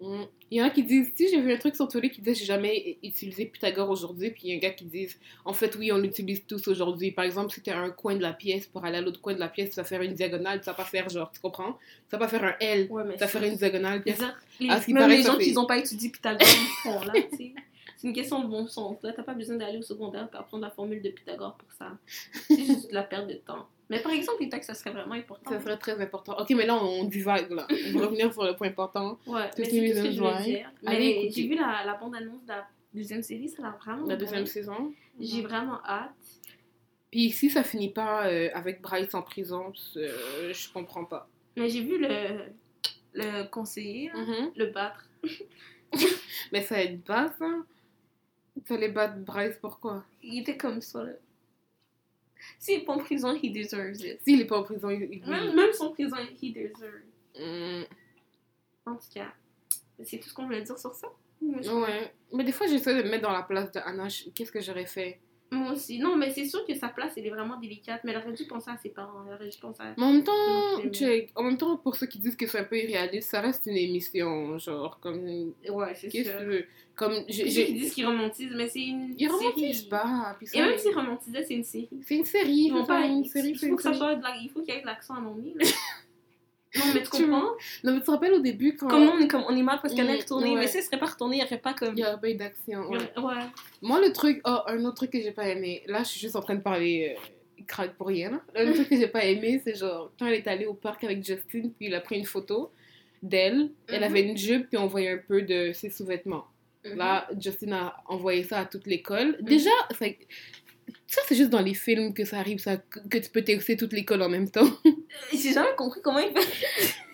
[0.00, 0.22] Hmm.
[0.50, 2.34] Il y en a qui disent, si j'ai vu un truc sur Twitter qui disait
[2.34, 5.08] j'ai jamais utilisé Pythagore aujourd'hui, puis il y a un gars qui dit
[5.44, 7.10] en fait oui on l'utilise tous aujourd'hui.
[7.10, 9.34] Par exemple si tu as un coin de la pièce pour aller à l'autre coin
[9.34, 11.72] de la pièce, tu vas faire une diagonale, tu vas pas faire genre, tu comprends?
[11.72, 14.02] Tu vas pas faire un L, Ouais, tu vas faire une diagonale.
[14.02, 14.12] puis
[14.60, 16.82] Les, les- À qui même paraît, les gens fait- qui n'ont pas étudié Pythagore, ils
[16.82, 17.54] font là, tu sais.
[17.98, 18.96] C'est une question de bon sens.
[19.02, 21.98] Là, t'as pas besoin d'aller au secondaire pour apprendre la formule de Pythagore pour ça.
[22.46, 23.68] C'est juste de la perte de temps.
[23.90, 25.50] Mais par exemple, les textes, ça serait vraiment important.
[25.50, 26.36] Ça serait très important.
[26.38, 27.66] Ok, mais là, on divague, là.
[27.94, 29.18] On va revenir sur le point important.
[29.26, 30.72] Ouais, Toutes mais c'est tout ce que je voulais dire.
[30.84, 34.16] Mais j'ai vu la, la bande-annonce de la deuxième série, ça a l'air vraiment La
[34.16, 34.92] deuxième saison.
[35.18, 36.12] J'ai vraiment hâte.
[37.10, 41.28] Puis si ça finit pas euh, avec Bryce en prison, euh, je comprends pas.
[41.56, 42.44] Mais j'ai vu le,
[43.14, 44.52] le conseiller, Mhm.
[44.54, 45.08] le battre.
[46.52, 47.46] Mais ça aide pas, ça.
[48.64, 50.04] Fallait battre Bryce, pourquoi?
[50.22, 51.12] Il était comme ça, là.
[52.58, 54.20] S'il est pas en prison, he deserves it.
[54.22, 55.02] S'il est pas en prison, il...
[55.12, 57.02] il- Même, même son prison, he deserves.
[57.38, 57.84] Mm,
[58.86, 59.32] En tout cas,
[60.04, 61.08] c'est tout ce qu'on voulait dire sur ça?
[61.42, 62.12] ouais.
[62.32, 64.08] Mais des fois, j'essaie de me mettre dans la place de Anna.
[64.34, 65.20] Qu'est-ce que j'aurais fait?
[65.50, 65.98] Moi aussi.
[65.98, 68.02] Non, mais c'est sûr que sa place, elle est vraiment délicate.
[68.04, 69.24] Mais elle aurait dû penser à ses parents.
[69.26, 69.94] Elle aurait dû penser à...
[69.96, 71.30] Mais en même temps, check.
[71.34, 73.76] En même temps, pour ceux qui disent que c'est un peu irréaliste, ça reste une
[73.76, 75.52] émission, genre, comme...
[75.70, 76.38] Ouais, c'est Qu'est-ce que sûr.
[76.40, 76.64] tu veux?
[76.94, 77.46] Comme, j'ai...
[77.46, 80.34] Ils j'ai- disent qu'ils romantisent, mais c'est une Ils romantisent pas.
[80.36, 81.88] puis ça- Et même s'ils romantisaient, c'est une série.
[82.02, 83.06] C'est une série, Ils il vont faut pas...
[83.06, 83.98] une il série, faut une que ça série.
[84.00, 84.36] soit de la...
[84.42, 85.30] Il faut qu'il y ait de l'accent à là.
[86.76, 87.50] non, mais tu comprends?
[87.84, 88.88] Non, mais tu te rappelles au début quand...
[88.88, 90.50] Comme nous, on est, comme, on est mal parce qu'elle est retournée.
[90.50, 90.60] ouais.
[90.60, 91.94] Mais si elle serait pas retournée, il n'y aurait pas comme...
[91.96, 92.98] Il y a pas eu d'action, ouais.
[93.16, 93.42] Ouais.
[93.82, 96.36] Moi, le truc, oh, un autre truc que j'ai pas aimé, là, je suis juste
[96.36, 98.30] en train de parler euh, craque pour rien.
[98.54, 98.64] là.
[98.64, 101.24] Le truc que j'ai pas aimé, c'est genre, quand elle est allée au parc avec
[101.24, 102.70] Justin, puis il a pris une photo
[103.22, 104.02] d'elle, elle Mhm.
[104.04, 106.44] avait une jupe, puis on voyait un peu de ses sous-vêtements.
[106.84, 106.96] Mhm.
[106.96, 109.36] Là, Justin a envoyé ça à toute l'école.
[109.40, 110.18] Déjà, c'est-
[111.06, 113.76] ça, c'est juste dans les films que ça arrive, ça, que que tu peux texter
[113.76, 114.68] toute l'école en même temps.
[115.32, 116.40] J'ai jamais compris comment ils font.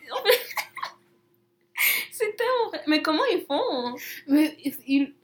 [2.10, 2.82] C'est tellement vrai.
[2.86, 3.96] Mais comment ils font?
[4.28, 5.14] Mais il,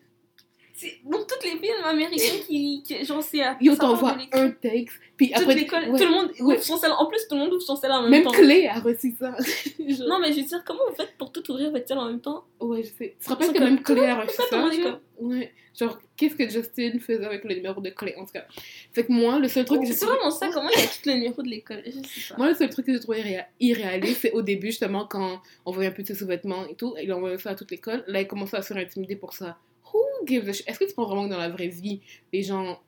[0.81, 4.13] C'est- Dans tous les films américains qui, qui genre c'est à il ça part t'envoie
[4.15, 4.41] de l'école.
[4.41, 6.55] un texte, puis après, ouais, tout le monde ouais.
[6.57, 6.91] ouvre son cell.
[6.99, 8.31] En plus, tout le monde ouvre son cell en même, même temps.
[8.31, 9.35] Clé a reçu ça.
[9.79, 12.07] Genre- Non, mais je veux dire, comment vous faites pour tout ouvrir votre cell en
[12.07, 12.45] même temps?
[12.61, 13.15] Ouais, je sais.
[13.19, 14.69] Tu te rappelles que comme, même Clé a reçu ça?
[14.73, 15.01] est genre?
[15.19, 15.53] Ouais.
[15.79, 18.45] Genre, qu'est-ce que Justin faisait avec le numéro de Clé, en tout cas.
[18.93, 20.13] Fait que moi, le seul truc C'est trouvé...
[20.17, 21.83] vraiment ça, comment il y a tout le numéro de l'école?
[21.87, 22.37] Je sais pas.
[22.39, 25.71] Moi, le seul truc que j'ai trouvé irré- irréaliste, c'est au début, justement, quand on
[25.73, 28.03] voyait un peu de ses sous-vêtements et tout, il envoyait ça à toute l'école.
[28.09, 29.59] Là, il commençait à se faire intimider pour ça.
[29.93, 30.69] Who gives a shit?
[30.69, 32.00] Est-ce que tu penses vraiment que dans la vraie vie,
[32.33, 32.79] les gens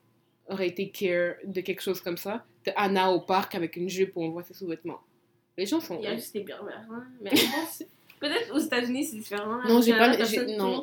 [0.49, 2.45] auraient été care de quelque chose comme ça?
[2.67, 5.01] De Anna au parc avec une jupe où on voit ses sous-vêtements.
[5.59, 5.99] Les gens sont...
[5.99, 6.87] Il y a juste des berbères.
[6.91, 7.05] hein.
[7.21, 7.83] Mais je pense-
[8.21, 9.57] peut-être aux États-Unis c'est différent.
[9.57, 9.69] là.
[9.69, 10.09] Non, j'ai pas-
[10.45, 10.77] tout non.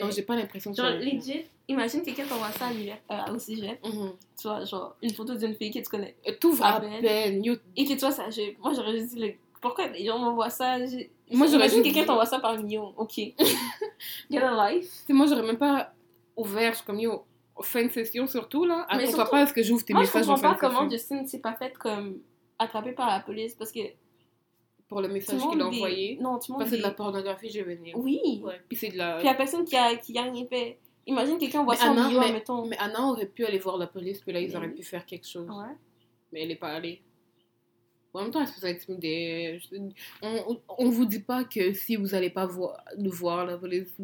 [0.00, 0.76] Non, j'ai pas l'impression que...
[0.76, 3.78] Genre, legit, imagine quelqu'un t'envoie ça à l'univers- euh, au cégep.
[3.84, 4.12] Mhm.
[4.40, 6.16] Tu vois, genre, une photo d'une fille que tu connais.
[6.28, 7.00] Euh, T'ouvres à À peine.
[7.76, 10.50] Et que tu vois ça, j'ai- moi j'aurais juste dit, le- pourquoi les gens m'envoient
[10.50, 10.78] ça?
[11.30, 13.14] Moi, j'aurais juste quelqu'un t'envoie ça par million, ok.
[14.30, 15.04] Get a life.
[15.06, 15.92] Tu moi, j'aurais même pas
[16.36, 17.24] ouvert, je suis comme, yo,
[17.62, 18.86] fin de session surtout, là.
[18.90, 20.58] Mais Attends surtout- pas à ce que j'ouvre tes Moi je messages en comprends pas
[20.58, 20.88] comment.
[20.90, 22.20] Justin ne s'est pas fait comme
[22.58, 23.80] attrapé par la police parce que
[24.88, 26.18] Pour le message qu'il a des- envoyé.
[26.20, 26.40] Non, monde.
[26.48, 27.94] Parce que c'est de la des- pornographie juvénile.
[27.96, 28.40] Oui.
[28.44, 28.60] Ouais.
[28.68, 29.14] Puis c'est de la...
[29.16, 30.78] Puis il y a personne qui a, qui a rien fait.
[31.06, 32.66] Imagine quelqu'un Mais ça en million, mettons.
[32.66, 35.26] Mais Anna aurait pu aller voir la police, puis là, ils auraient pu faire quelque
[35.28, 35.48] chose.
[35.48, 35.74] Ouais.
[36.32, 37.02] Mais elle est pas allée.
[38.12, 39.60] En même temps, se faisait intimider.
[39.70, 39.76] Je-
[40.22, 43.94] On, on, vous dit pas que si vous allez pas voir, nous voir, la police,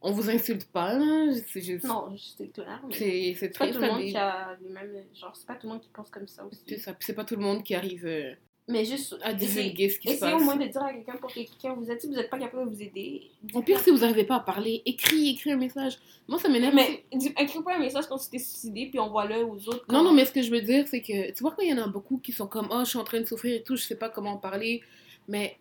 [0.00, 1.32] on vous insulte pas, là.
[1.46, 1.84] C'est juste...
[1.84, 2.80] Non, c'est clair.
[2.90, 5.04] C'est c'est C'est pas tout le monde qui a les mêmes.
[5.14, 6.82] Genre, c'est pas tout le monde qui pense comme ça C'est aussi.
[6.82, 6.92] ça.
[6.94, 8.32] Puis c'est pas tout le monde qui arrive euh,
[8.66, 9.14] Mais juste.
[9.22, 10.40] à essayez- divulguer ce qui se Essayez passe.
[10.40, 12.00] au moins de dire à quelqu'un pour que quelqu'un vous aide.
[12.00, 13.22] Si vous n'êtes pas capable de vous aider.
[13.52, 15.98] Au pire, si vous n'arrivez pas à parler, écris, écris un message.
[16.26, 16.74] Moi, ça m'énerve.
[16.74, 19.84] Mais écris pas un message quand tu t'es suicidé, puis envoie-le aux autres.
[19.92, 21.74] Non, non, mais ce que je veux dire, c'est que tu vois, quand il y
[21.74, 23.76] en a beaucoup qui sont comme, oh, je suis en train de souffrir et tout,
[23.76, 24.80] je sais pas comment parler,
[25.28, 25.58] mais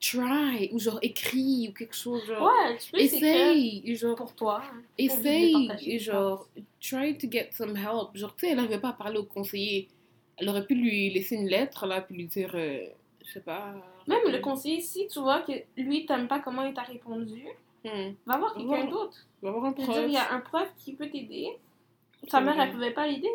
[0.00, 2.42] try, ou genre écris, ou quelque chose, genre.
[2.42, 4.60] Ouais, tu peux essayer essaye, et genre, pour toi.
[4.64, 4.82] hein.
[4.98, 6.48] essaye, et genre,
[6.80, 8.08] try to get some help.
[8.14, 9.88] Genre, tu sais, elle n'arrivait pas à parler au conseiller.
[10.36, 12.86] Elle aurait pu lui laisser une lettre, là, puis lui dire, euh,
[13.24, 13.74] je sais pas.
[14.06, 17.44] Même le conseiller, si tu vois que lui, t'aimes pas comment il t'a répondu,
[17.84, 18.14] Hmm.
[18.24, 19.26] va voir quelqu'un d'autre.
[19.42, 19.96] Va avoir un prof.
[20.06, 21.48] il y a un prof qui peut t'aider.
[22.28, 23.28] Sa mère, elle pouvait pas l'aider.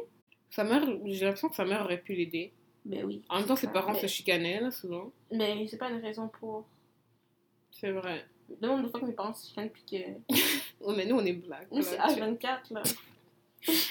[0.50, 2.52] Sa mère, j'ai l'impression que sa mère aurait pu l'aider.
[2.84, 3.22] Ben oui.
[3.30, 5.12] En même temps, ses parents mais- se chicanaient, là, souvent.
[5.32, 6.66] Mais c'est pas une raison pour.
[7.72, 8.26] C'est vrai.
[8.60, 10.34] Le nombre de fois que mes parents se chicanent, puis que.
[10.82, 11.68] Oh, mais nous, on est black.
[11.72, 12.82] Nous, c'est là, tu- H24, là.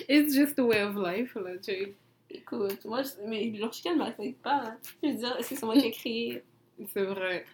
[0.08, 1.94] It's just a way of life, là, tu sais.
[2.30, 4.62] Écoute, moi, je- mais chicane ne m'affecte pas.
[4.66, 4.76] hein.
[5.02, 6.42] Je veux dire, est-ce que c'est moi qui ai créé
[6.94, 7.44] C'est vrai.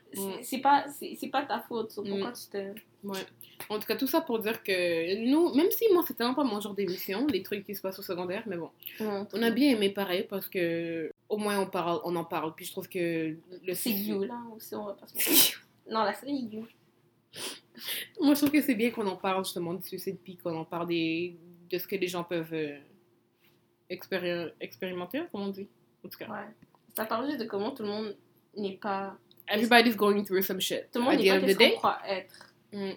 [0.42, 0.60] C'est Mm.
[0.62, 1.94] pas, c'est pas ta faute.
[1.94, 2.34] pourquoi Mm.
[2.34, 3.06] tu te.
[3.08, 3.20] Ouais.
[3.70, 6.44] En tout cas, tout ça pour dire que nous, même si moi, c'est tellement pas
[6.44, 9.70] mon genre d'émission, les trucs qui se passent au secondaire, mais bon, on a bien
[9.70, 12.54] aimé pareil parce que au moins on parle, on en parle.
[12.54, 13.34] Puis je trouve que
[13.64, 15.56] le C'est You, là, aussi, on va pas se.
[15.88, 16.66] Non, la série You.
[18.20, 20.64] Moi, je trouve que c'est bien qu'on en parle justement du suicide, puis qu'on en
[20.64, 21.36] parle des,
[21.70, 22.78] de ce que les gens peuvent euh,
[23.94, 25.68] expéri- expérimenter, comment on dit.
[26.04, 26.46] En tout cas, Ouais.
[26.96, 28.16] Ça parle juste de comment tout le monde
[28.56, 29.16] n'est pas.
[29.48, 30.90] everybody's going through some shit.
[30.92, 31.74] Tout le monde the n'est end pas of the qu'est-ce qu'on day.
[31.76, 32.54] croit être.
[32.72, 32.90] Mm.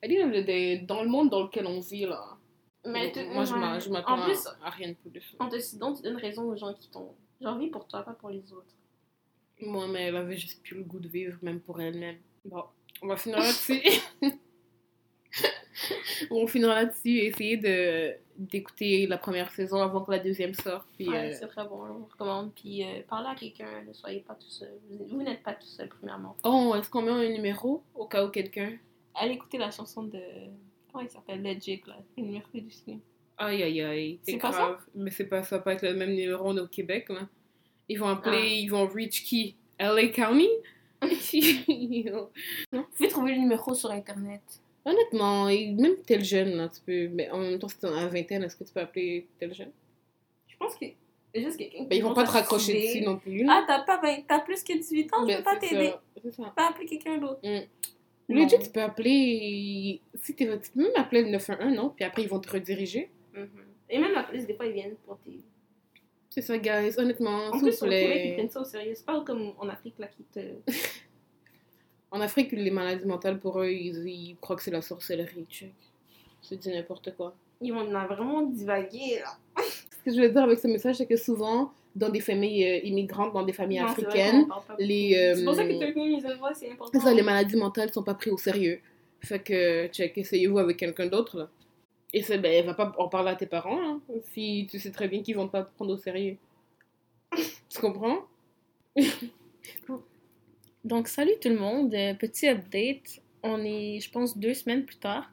[0.00, 2.36] Elle dit le- des- dans le monde dans lequel on vit, là.
[2.86, 3.60] Mais moi, je ouais.
[3.60, 4.30] m'a- je m'attends à,
[4.64, 5.34] à rien de plus.
[5.38, 7.14] en décidant, tu donnes raison aux gens qui t'ont.
[7.40, 8.74] J'ai envie pour toi, pas pour les autres.
[9.60, 12.16] Moi, mais elle avait juste plus le goût de vivre, même pour elle-même.
[12.44, 12.64] Bon,
[13.02, 13.82] on va finir là-dessus.
[16.30, 20.86] on finira là-dessus et essayer de d'écouter la première saison avant que la deuxième sorte.
[20.96, 22.52] Puis, Ouais, euh, c'est très bon, on recommande.
[22.54, 24.72] Puis euh, parlez à quelqu'un, ne soyez pas tout seul.
[24.90, 26.36] Vous, vous n'êtes pas tout seul, premièrement.
[26.44, 28.72] Oh, est-ce qu'on met un numéro au cas où quelqu'un...
[29.14, 30.20] Allez écouter la chanson de.
[30.92, 31.42] Comment il s'appelle?
[31.42, 31.96] Legit, là.
[32.16, 33.00] Le numéro du film.
[33.36, 34.18] Aïe, aïe, aïe.
[34.22, 34.80] C'est pas grave.
[34.94, 37.28] Mais c'est pas, ça va pas être le même numéro au Québec, là.
[37.88, 38.46] Ils vont appeler, Ah.
[38.46, 39.56] ils vont reach qui?
[39.80, 40.48] LA County?
[42.72, 44.42] Vous pouvez trouver le numéro sur Internet.
[44.84, 47.08] Honnêtement, même tel jeune, là, tu peux...
[47.08, 49.72] Mais en même temps, si t'es la vingtaine, est-ce que tu peux appeler tel jeune?
[50.46, 50.86] Je pense que
[51.34, 53.46] c'est juste quelqu'un qui Ben, ils vont pas te raccrocher dessus non plus.
[53.48, 55.92] Ah, t'as pas t'as plus que 18 ans, je Ben, peux pas t'aider.
[56.22, 56.44] C'est ça.
[56.44, 57.40] Tu peux appeler quelqu'un d'autre.
[57.44, 58.34] Mm.
[58.34, 60.00] Legit, tu peux appeler...
[60.14, 60.46] Si t'es...
[60.60, 61.90] Tu peux même appeler le 911, non?
[61.90, 63.10] Puis après, ils vont te rediriger.
[63.34, 63.48] Mhm.
[63.90, 65.44] Et même la police, des fois, ils viennent pour t'aider.
[66.30, 66.98] C'est ça, guys.
[66.98, 68.92] Honnêtement, En plus, Québec, ils prennent ça au sérieux.
[68.94, 70.40] C'est pas comme en Afrique, là, qui te.
[72.10, 75.74] En Afrique, les maladies mentales, pour eux, ils, ils croient que c'est la sorcellerie, check.
[76.40, 77.34] C'est du n'importe quoi.
[77.60, 79.36] Ils en a vraiment divagué, là.
[79.62, 82.86] Ce que je veux dire avec ce message, c'est que souvent, dans des familles euh,
[82.86, 84.46] immigrantes, dans des familles Non, c'est vrai africaines,
[84.78, 87.00] les, euh, C'est pour ça que tu une voix, c'est important.
[87.00, 88.80] ça, les maladies mentales sont pas prises au sérieux.
[89.20, 91.48] Fait que, check, essayez-vous avec quelqu'un d'autre, là.
[92.14, 94.00] Et c'est, ben, va pas en parler à tes parents, hein,
[94.32, 96.38] si tu sais très bien qu'ils vont pas te prendre au sérieux.
[97.68, 98.20] tu comprends?
[100.84, 101.94] Donc, salut tout le monde.
[101.94, 103.20] Euh, petit update.
[103.42, 105.30] On est, je pense, deux semaines plus tard.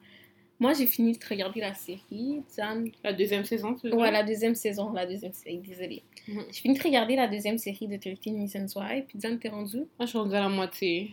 [0.58, 2.42] Moi, j'ai fini de regarder la série.
[2.54, 2.90] Diane...
[3.04, 3.94] La deuxième saison, tu veux?
[3.94, 4.92] Ouais, la deuxième saison.
[4.92, 6.02] La deuxième série, désolée.
[6.28, 6.44] Mhm.
[6.50, 9.02] J'ai fini de regarder la deuxième série de 13 Reasons Why.
[9.02, 9.78] Puis Diane, t'es rendue?
[9.78, 11.10] Moi, je suis rendue à la moitié.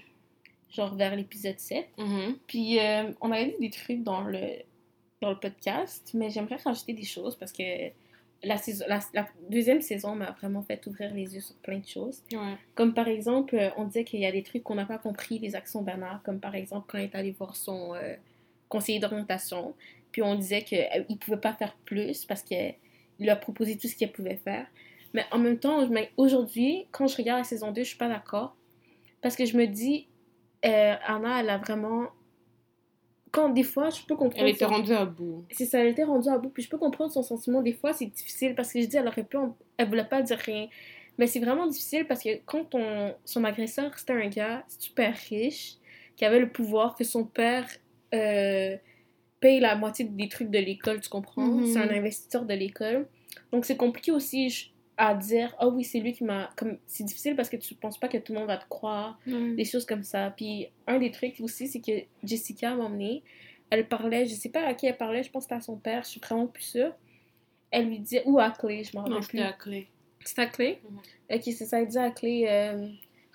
[0.71, 1.87] Genre vers l'épisode 7.
[1.97, 2.37] Mhm.
[2.47, 4.39] Puis, euh, on avait dit des trucs dans le,
[5.21, 7.63] dans le podcast, mais j'aimerais rajouter des choses parce que
[8.43, 11.87] la, saison, la, la deuxième saison m'a vraiment fait ouvrir les yeux sur plein de
[11.87, 12.23] choses.
[12.31, 12.57] Ouais.
[12.75, 15.39] Comme par exemple, euh, on disait qu'il y a des trucs qu'on n'a pas compris,
[15.39, 18.15] les actions Bernard, comme par exemple quand il est allé voir son euh,
[18.69, 19.73] conseiller d'orientation,
[20.11, 22.75] puis on disait qu'il ne pouvait pas faire plus parce qu'il
[23.19, 24.67] lui a proposé tout ce qu'il pouvait faire.
[25.13, 28.55] Mais en même temps, aujourd'hui, quand je regarde la saison 2, je suis pas d'accord.
[29.21, 30.07] Parce que je me dis,
[30.65, 32.09] euh, Anna, elle a vraiment...
[33.33, 34.45] Quand des fois, je peux comprendre...
[34.47, 35.43] Elle était son- rendue à bout.
[35.51, 36.49] c'est ça, elle était rendue à bout.
[36.49, 37.61] Puis je peux comprendre son sentiment.
[37.61, 39.37] Des fois, c'est difficile parce que je dis, elle aurait pu,
[39.77, 40.67] elle voulait pas dire rien.
[41.17, 45.73] Mais c'est vraiment difficile parce que quand ton, son agresseur, c'était un gars super riche,
[46.15, 47.67] qui avait le pouvoir, que son père
[48.13, 48.77] euh,
[49.39, 51.41] paye la moitié des trucs de l'école, tu comprends?
[51.41, 51.65] Mhm.
[51.65, 53.07] C'est un investisseur de l'école.
[53.51, 56.49] Donc c'est compliqué aussi je- à dire, ah oui, c'est lui qui m'a.
[56.55, 59.19] Comme C'est difficile parce que tu penses pas que tout le monde va te croire
[59.55, 60.31] des choses comme ça.
[60.35, 61.91] Puis un des trucs aussi, c'est que
[62.23, 63.23] Jessica m'a emmené.
[63.69, 65.77] Elle parlait, je sais pas à qui elle parlait, je pense que c'était à son
[65.77, 66.93] père, je suis vraiment plus sûre.
[67.71, 69.39] Elle lui disait, ou à Clé, je m'en rappelle plus.
[69.39, 69.87] à clé.
[70.23, 70.79] C'était à Clé?
[70.87, 70.99] Mhm.
[71.37, 72.87] Ok, c'est ça, elle disait à Clé, euh,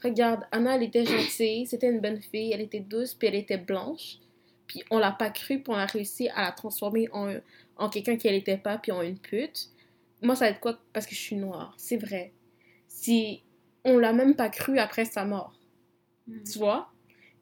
[0.03, 3.59] regarde, Anna, elle était gentille, c'était une bonne fille, elle était douce, puis elle était
[3.59, 4.19] blanche.
[4.69, 7.35] Puis on l'a pas cru, puis on a réussi à la transformer en,
[7.77, 9.71] en quelqu'un qu'elle était pas, puis en une pute.
[10.23, 10.79] Moi, ça va être quoi?
[10.93, 12.33] Parce que je suis noire, c'est vrai.
[12.89, 13.43] Si
[13.85, 15.53] on l'a même pas cru après sa mort.
[16.51, 16.91] Tu vois?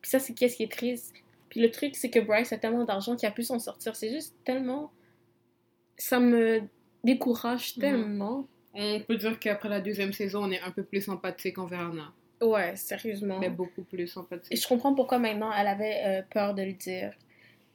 [0.00, 1.14] Puis ça, c'est qu'est-ce qui est triste.
[1.48, 3.96] Puis le truc, c'est que Bryce a tellement d'argent qu'il a pu s'en sortir.
[3.96, 4.92] C'est juste tellement.
[5.96, 6.60] Ça me
[7.02, 7.80] décourage Mhm.
[7.80, 8.46] tellement.
[8.74, 12.12] On peut dire qu'après la deuxième saison, on est un peu plus empathique envers Anna.
[12.42, 13.38] Ouais, sérieusement.
[13.38, 14.60] Mais beaucoup plus Et empathique.
[14.62, 17.14] je comprends pourquoi maintenant elle avait euh, peur de le dire.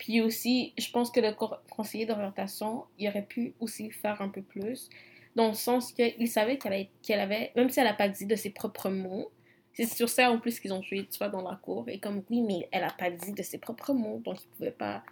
[0.02, 1.32] Puis aussi, je pense que le
[1.70, 4.90] conseiller d'orientation, il aurait pu aussi faire un peu plus.
[5.36, 8.50] Dans le sens qu'il savait qu'elle avait, même si elle n'a pas dit de ses
[8.50, 9.30] propres mots,
[9.74, 11.88] c'est sur ça en plus qu'ils ont joué, tu vois, dans la cour.
[11.88, 14.56] Et comme, oui, mais elle n'a pas dit de ses propres mots, donc ils ne
[14.56, 15.04] pouvaient pas.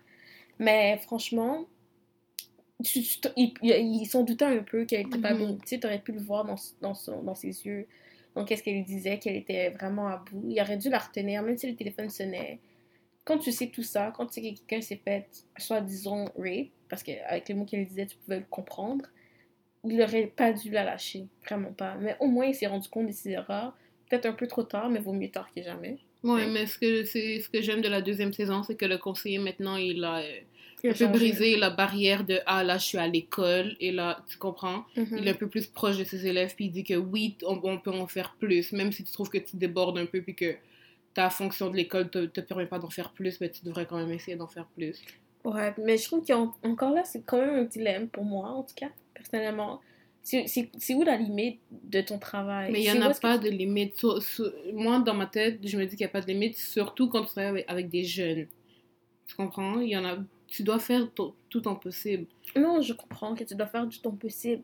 [0.58, 1.65] Mais franchement,
[2.84, 5.38] tu- tu t- ils, ils s'en doutaient un peu qu'elle était pas Mhm.
[5.38, 5.58] bien.
[5.58, 7.86] Tu sais, aurais pu le voir dans, dans, son- dans ses yeux.
[8.36, 10.43] Donc, qu'est-ce qu'elle lui disait, qu'elle était vraiment à bout.
[10.49, 12.60] Il aurait dû la retenir, même si le téléphone sonnait.
[13.29, 16.67] Quand tu sais tout ça, quand tu sais que quelqu'un s'est fait, soit disons, rape,
[16.89, 19.05] parce qu'avec les mots qu'elle disait, tu pouvais le comprendre,
[19.85, 21.25] il n'aurait pas dû la lâcher.
[21.45, 21.95] Vraiment pas.
[22.01, 23.73] Mais au moins, il s'est rendu compte de ses erreurs.
[24.09, 25.97] Peut-être un peu trop tard, mais vaut mieux tard que jamais.
[26.23, 29.37] Ouais, mais ce que, ce que j'aime de la deuxième saison, c'est que le conseiller,
[29.37, 30.39] maintenant, il a euh,
[30.83, 31.11] Il un a peu changé.
[31.19, 33.77] brisé la barrière de Ah, là, je suis à l'école.
[33.79, 34.83] Et là, tu comprends?
[34.97, 35.17] Mhm.
[35.19, 37.59] Il est un peu plus proche de ses élèves, puis il dit que oui, on,
[37.63, 38.71] on peut en faire plus.
[38.73, 40.55] Même si tu trouves que tu débordes un peu, puis que
[41.13, 43.98] ta fonction de l'école te, te permet pas d'en faire plus, mais tu devrais quand
[43.98, 45.02] même essayer d'en faire plus.
[45.43, 48.76] Ouais, mais je trouve qu'encore là, c'est quand même un dilemme pour moi, en tout
[48.76, 49.82] cas, personnellement.
[50.22, 52.72] C'est où la limite de ton travail?
[52.72, 54.06] Mais il n'y en a pas de limite.
[54.74, 57.24] Moi, dans ma tête, je me dis qu'il n'y a pas de limite, surtout quand
[57.24, 58.48] tu travailles avec, des jeunes.
[59.26, 59.80] Tu comprends?
[59.80, 60.17] Il y en a...
[60.48, 62.26] Tu dois faire tout, tout ton possible.
[62.56, 64.63] Non, je comprends que tu dois faire du ton possible.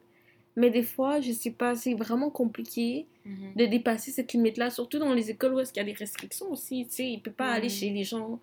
[0.56, 3.54] Mais des fois, je sais pas, c'est vraiment compliqué Mhm.
[3.56, 6.50] de dépasser cette limite-là, surtout dans les écoles où est-ce qu'il y a des restrictions
[6.52, 8.40] aussi, tu sais, il peut pas aller chez les gens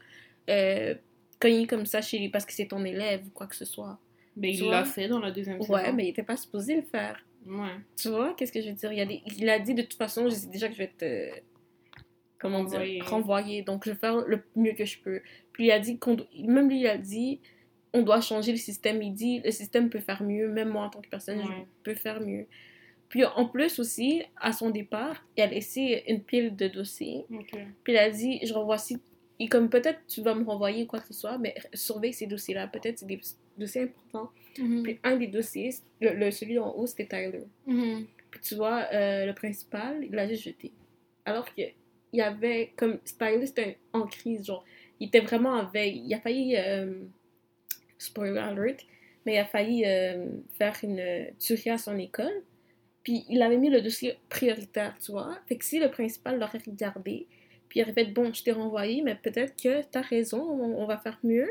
[0.50, 0.94] euh,
[1.40, 3.98] cogner comme ça chez lui parce que c'est ton élève ou quoi que ce soit.
[4.36, 4.72] Mais Tu il vois?
[4.80, 5.72] l'a fait dans la deuxième saison.
[5.74, 7.24] Ouais, mais il était pas supposé le faire.
[7.46, 7.76] Ouais.
[7.96, 8.92] Tu vois, qu'est-ce que je veux dire?
[8.92, 10.78] Il, y a des- il a dit de toute façon, je sais déjà que je
[10.78, 11.30] vais te.
[12.38, 12.94] Comment Renvoyer.
[12.94, 13.08] dire?
[13.10, 13.62] Renvoyer.
[13.62, 15.20] Donc, je vais faire le mieux que je peux.
[15.52, 16.16] Puis, il a dit qu'on.
[16.38, 17.38] Même lui, il a dit
[17.92, 19.02] on doit changer le système.
[19.02, 20.48] Il dit le système peut faire mieux.
[20.48, 21.48] Même moi, en tant que personne, je
[21.82, 22.46] peux faire mieux.
[23.08, 27.26] Puis, en plus aussi, à son départ, il a laissé une pile de dossiers.
[27.84, 28.98] Puis, il a dit je renvoie si.
[29.38, 32.68] Et comme peut-être tu vas me renvoyer quoi que ce soit, mais surveille ces dossiers-là.
[32.68, 33.20] Peut-être c'est des
[33.58, 34.30] dossiers importants.
[34.58, 34.82] Mhm.
[34.82, 37.44] Puis, un des dossiers, le, le- celui en haut, c'était Tyler.
[37.66, 38.06] Mhm.
[38.30, 40.72] Puis tu vois, euh, le principal, il l'a juste jeté.
[41.26, 41.60] Alors que
[42.14, 44.64] il y avait, comme Stylist était en crise, genre,
[45.00, 46.02] il était vraiment en veille.
[46.06, 46.94] Il a failli, euh,
[48.02, 48.84] spoiler alert,
[49.24, 50.26] mais il a failli euh,
[50.58, 52.42] faire une euh, tuerie à son école.
[53.02, 55.38] Puis il avait mis le dossier prioritaire, tu vois.
[55.48, 57.26] Fait que si le principal l'aurait regardé,
[57.68, 60.98] puis il aurait fait, bon, je t'ai renvoyé, mais peut-être que t'as raison, on, va
[60.98, 61.48] faire mieux.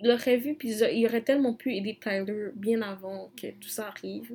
[0.00, 3.88] Il aurait vu, puis il aurait tellement pu aider Tyler bien avant que tout ça
[3.88, 4.34] arrive.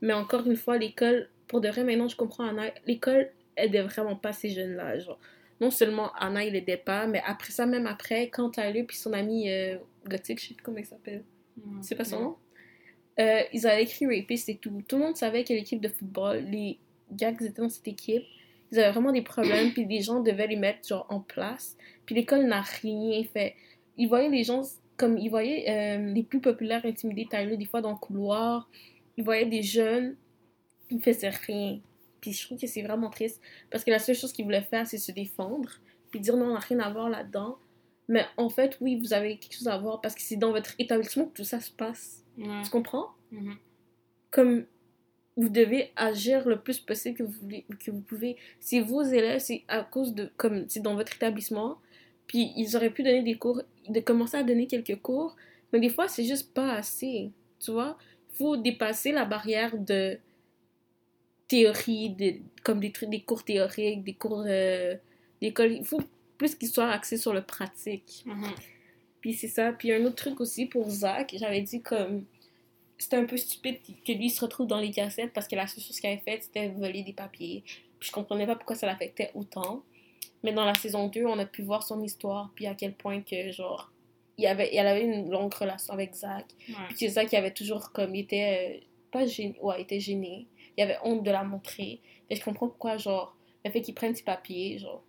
[0.00, 2.50] Mais encore une fois, l'école, pour de vrai, maintenant je comprends
[2.86, 4.98] l'école aidait vraiment pas ces jeunes-là.
[5.00, 5.18] Genre,
[5.60, 9.12] non seulement Anna, il aidait pas, mais après ça, même après, quand Tyler puis son
[9.12, 11.24] ami euh, Gothic, je sais plus comment il s'appelle,
[11.82, 12.36] c'est pas son nom,
[13.18, 14.70] euh, ils avaient écrit Rapist et tout.
[14.86, 16.78] Tout le monde savait que l'équipe de football, les
[17.10, 18.22] gars qui étaient dans cette équipe,
[18.70, 21.76] ils avaient vraiment des problèmes, puis les gens devaient les mettre genre en place.
[22.06, 23.54] Puis l'école n'a rien fait.
[23.96, 24.62] Ils voyaient les gens
[24.96, 28.68] comme ils voyaient euh, les plus populaires intimider Tyler des fois dans le couloir.
[29.16, 30.16] Ils voyaient des jeunes,
[30.90, 31.80] ils faisaient rien.
[32.20, 34.86] Puis je trouve que c'est vraiment triste parce que la seule chose qu'ils voulaient faire,
[34.86, 35.70] c'est se défendre,
[36.10, 37.58] puis dire non, on n'a rien à voir là-dedans.
[38.08, 40.74] Mais en fait, oui, vous avez quelque chose à voir parce que c'est dans votre
[40.78, 42.24] établissement que tout ça se passe.
[42.38, 42.62] Ouais.
[42.64, 43.08] Tu comprends?
[43.30, 43.56] Mhm.
[44.30, 44.66] Comme
[45.36, 48.36] vous devez agir le plus possible que vous, voulez, que vous pouvez.
[48.60, 50.30] Si vos élèves, c'est à cause de.
[50.36, 51.78] Comme c'est dans votre établissement,
[52.26, 55.36] puis ils auraient pu donner des cours, de commencer à donner quelques cours,
[55.72, 57.30] mais des fois, c'est juste pas assez.
[57.60, 57.98] Tu vois?
[58.32, 60.18] Il faut dépasser la barrière de
[61.48, 64.94] théorie, de, comme des, trucs, des cours théoriques, des cours euh,
[65.40, 65.72] d'école.
[65.72, 66.02] Il faut
[66.36, 68.22] plus qu'ils soient axés sur le pratique.
[68.26, 68.44] Mhm.
[69.20, 69.72] Puis c'est ça.
[69.72, 72.24] Puis un autre truc aussi pour Zach, j'avais dit comme
[72.98, 75.82] c'était un peu stupide que lui se retrouve dans les cassettes parce que la seule
[75.82, 77.62] chose qu'il avait faite c'était voler des papiers.
[77.98, 79.82] Puis je comprenais pas pourquoi ça l'affectait autant.
[80.44, 83.22] Mais dans la saison 2, on a pu voir son histoire puis à quel point
[83.22, 83.90] que genre
[84.36, 86.46] il avait elle avait une longue relation avec Zach.
[86.68, 86.74] Ouais.
[86.88, 90.00] Puis que Zach il avait toujours comme il était euh, pas gêné, ouais, il était
[90.00, 90.46] gêné.
[90.78, 92.00] Il avait honte de la montrer.
[92.30, 95.02] Et je comprends pourquoi genre le fait qu'il prenne ses papiers, genre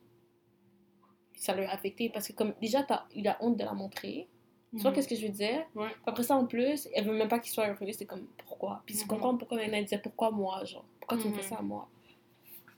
[1.36, 4.28] ça lui a affecté parce que comme déjà il a honte de la montrer.
[4.76, 4.96] Tu vois Mhm.
[4.96, 5.66] qu'est-ce que je veux dire?
[5.76, 5.90] Ouais.
[6.06, 7.92] Après ça, en plus, elle veut même pas qu'il soit heureux.
[7.92, 8.82] C'est comme, pourquoi?
[8.86, 9.08] Puis je Mhm.
[9.08, 10.86] comprends pourquoi elle disait, pourquoi moi, genre?
[11.00, 11.48] Pourquoi tu me fais Mhm.
[11.48, 11.88] ça à moi?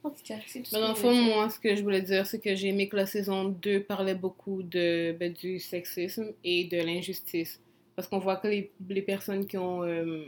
[0.03, 2.01] En tout cas, c'est tout ce Mais dans le fond, moi, ce que je voulais
[2.01, 6.33] dire, c'est que j'ai aimé que la saison 2 parlait beaucoup de, ben, du sexisme
[6.43, 7.61] et de l'injustice.
[7.95, 10.25] Parce qu'on voit que les, les personnes qui ont, euh,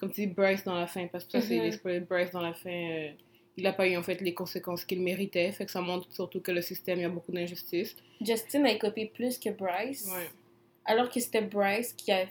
[0.00, 2.40] comme tu dis, Bryce dans la fin, parce que ça, c'est les spoilers, Bryce dans
[2.40, 3.10] la fin, euh,
[3.58, 5.52] il n'a pas eu en fait les conséquences qu'il méritait.
[5.52, 7.94] Fait que ça montre surtout que le système, il y a beaucoup d'injustice.
[8.22, 10.08] Justin a copié plus que Bryce.
[10.10, 10.30] Ouais.
[10.86, 12.26] Alors que c'était Bryce qui a,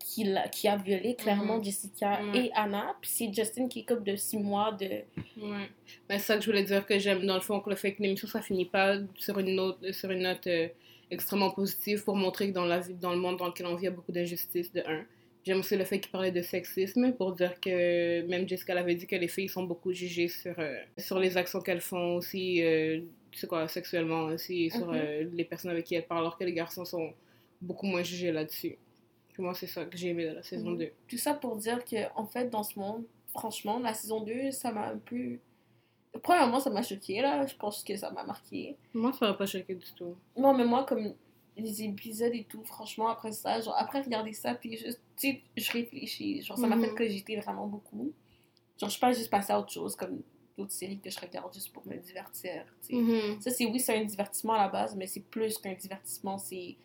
[0.00, 1.64] qui, a violé clairement Mhm.
[1.64, 2.46] Jessica Ouais.
[2.46, 2.96] et Anna.
[3.00, 4.86] Puis c'est Justin qui coupe de six mois de.
[4.86, 5.68] Ouais.
[6.08, 7.94] Mais c'est ça que je voulais dire que j'aime, dans le fond, que le fait
[7.94, 10.66] que l'émission, ça finit pas sur une note, sur une note euh,
[11.12, 13.82] extrêmement positive pour montrer que dans, la vie, dans le monde dans lequel on vit,
[13.82, 15.04] il y a beaucoup d'injustice, de un.
[15.44, 19.06] J'aime aussi le fait qu'il parlait de sexisme pour dire que même Jessica l'avait dit
[19.08, 23.00] que les filles sont beaucoup jugées sur, euh, sur les actions qu'elles font aussi, euh,
[23.34, 24.94] c'est quoi, sexuellement aussi, et sur Mhm.
[24.94, 27.12] euh, les personnes avec qui elles parlent, alors que les garçons sont
[27.60, 28.76] beaucoup moins jugés là-dessus.
[29.38, 30.78] Moi, c'est ça que j'ai aimé de la saison Mhm.
[30.78, 30.90] 2.
[31.08, 34.70] Tout ça pour dire que, en fait, dans ce monde, franchement, la saison 2, ça
[34.70, 35.38] m'a un peu.
[36.22, 37.46] Premièrement, ça m'a choqué, là.
[37.46, 38.76] Je pense que ça m'a marqué.
[38.92, 40.14] Moi, ça m'a pas choqué du tout.
[40.36, 41.14] Non, mais moi, comme
[41.56, 45.42] les épisodes et tout, franchement, après ça, genre, après regarder ça, puis juste, tu sais,
[45.56, 46.42] je réfléchis.
[46.42, 48.12] Genre, ça m'a fait cogiter vraiment beaucoup.
[48.78, 50.22] Genre, je suis pas juste passée à autre chose, comme
[50.56, 52.94] d'autres séries que je regarde juste pour me divertir, tu sais.
[52.94, 53.40] Mhm.
[53.40, 56.36] Ça, c'est oui, c'est un divertissement à la base, mais c'est plus qu'un divertissement.
[56.38, 56.76] C'est.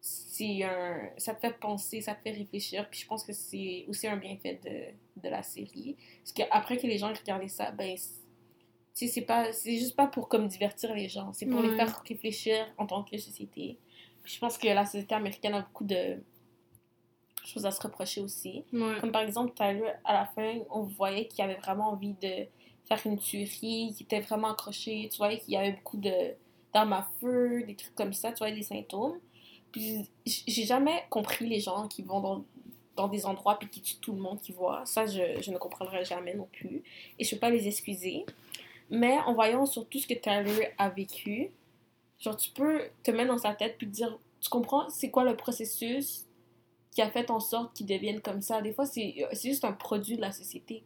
[0.00, 1.10] C'est un.
[1.16, 2.88] Ça te fait penser, ça te fait réfléchir.
[2.88, 5.96] Puis je pense que c'est aussi un bienfait de, de la série.
[6.22, 7.96] Parce qu'après que les gens regardent ça, ben.
[8.94, 9.52] c'est- pas.
[9.52, 11.32] C'est juste pas pour comme divertir les gens.
[11.32, 13.78] C'est pour les faire réfléchir en tant que société.
[14.22, 16.22] Puis je pense que la société américaine a beaucoup de
[17.48, 18.64] choses à se reprocher aussi.
[18.72, 18.96] Ouais.
[19.00, 22.46] Comme par exemple, Tyler, à la fin, on voyait qu'il avait vraiment envie de
[22.84, 25.08] faire une tuerie, qu'il était vraiment accroché.
[25.10, 26.34] Tu voyais qu'il y avait beaucoup de
[26.74, 28.32] d'armes à feu, des trucs comme ça.
[28.32, 29.18] Tu voyais les symptômes.
[29.72, 32.44] Puis j'ai jamais compris les gens qui vont dans,
[32.96, 34.84] dans des endroits puis qui tuent tout le monde qui voit.
[34.84, 36.82] Ça, je, je ne comprendrai jamais non plus.
[37.18, 38.24] Et je peux pas les excuser.
[38.90, 41.50] Mais en voyant sur tout ce que Tyler a vécu,
[42.18, 45.24] genre, tu peux te mettre dans sa tête puis te dire, tu comprends, c'est quoi
[45.24, 46.27] le processus
[46.98, 48.60] qui a fait en sorte qu'ils deviennent comme ça.
[48.60, 50.82] Des fois, c'est c'est juste un produit de la société.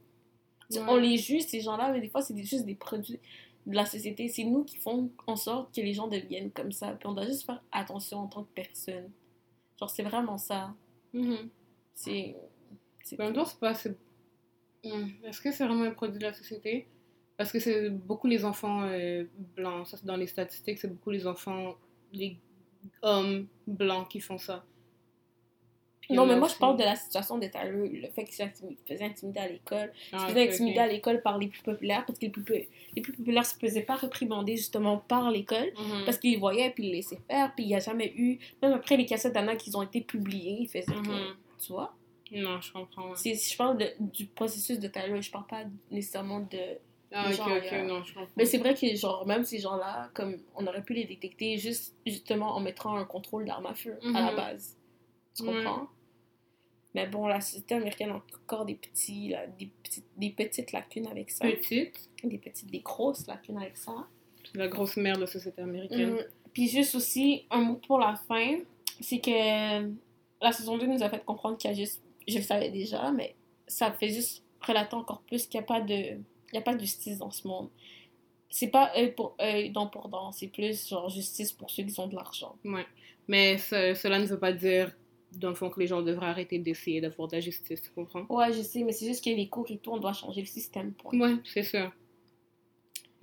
[0.87, 3.19] On les juge, ces gens-là, mais des fois, c'est juste des produits
[3.65, 4.29] de la société.
[4.29, 6.93] C'est nous qui font en sorte que les gens deviennent comme ça.
[6.93, 9.11] Puis on doit juste faire attention en tant que personne.
[9.81, 10.75] Genre, c'est vraiment ça.
[11.15, 11.49] Mhm.
[11.95, 12.37] C'est.
[13.03, 13.73] c'est En même temps, c'est pas.
[14.85, 15.09] Hmm.
[15.25, 16.89] Est-ce que c'est vraiment un produit de la société?
[17.39, 19.25] Parce que c'est beaucoup les enfants euh,
[19.57, 19.87] blancs.
[19.87, 21.75] Ça, c'est dans les statistiques, c'est beaucoup les enfants,
[22.13, 22.37] les
[23.01, 24.63] hommes blancs qui font ça.
[26.11, 28.43] Non, il mais moi, je parle de la situation de Tyler, le fait qu'il se
[28.87, 29.93] faisait intimider à l'école.
[30.13, 32.45] Il Ah, se faisait intimider à l'école par les plus populaires, parce que les plus,
[32.95, 36.05] les plus populaires se faisaient pas réprimander justement par l'école, Mhm.
[36.05, 38.39] parce qu'ils les voyaient puis ils les laissaient faire, puis il n'y a jamais eu,
[38.61, 41.37] même après les cassettes d'Anna qui ont été publiées, ils faisaient que, Mhm.
[41.65, 41.95] tu vois?
[42.33, 43.11] Non, je comprends.
[43.11, 43.17] ouais.
[43.17, 46.59] C'est- Je parle de- du processus de Tyler, je parle pas nécessairement de.
[47.15, 47.85] Ah, ok, ok, ailleurs.
[47.87, 48.31] non, je comprends.
[48.39, 51.95] Mais c'est vrai que, genre, même ces gens-là, comme on aurait pu les détecter juste,
[52.07, 54.37] justement en mettant un contrôle d'armes à feu à la Mhm.
[54.37, 54.77] base.
[55.37, 55.63] Tu Ouais.
[55.65, 55.89] comprends?
[56.95, 61.07] Mais bon, la société américaine a encore des, petits, là, des, petites, des petites lacunes
[61.07, 61.47] avec ça.
[61.47, 63.93] Petite, Des petites, des grosses lacunes avec ça.
[64.45, 66.11] c'est la grosse merde de la société américaine.
[66.15, 66.25] Mhm.
[66.53, 68.59] Puis juste aussi, un mot pour la fin,
[69.01, 69.89] c'est que
[70.43, 73.11] la saison 2 nous a fait comprendre qu'il y a juste, je le savais déjà,
[73.11, 73.35] mais
[73.67, 76.75] ça fait juste relater encore plus qu'il n'y a pas de, il y a pas
[76.75, 77.71] de justice dans ce monde.
[78.51, 81.99] C'est pas œil pour œil, dent pour dent, c'est plus genre justice pour ceux qui
[81.99, 82.55] ont de l'argent.
[82.67, 82.85] Ouais.
[83.29, 84.95] Mais ce- cela ne veut pas dire,
[85.39, 88.27] dans le fond, que les gens devraient arrêter d'essayer d'avoir de la justice, tu comprends?
[88.29, 90.47] Ouais, je sais, mais c'est juste que les cours et tout, on doit changer le
[90.47, 90.93] système.
[90.93, 91.19] Point.
[91.19, 91.93] Ouais, c'est ça.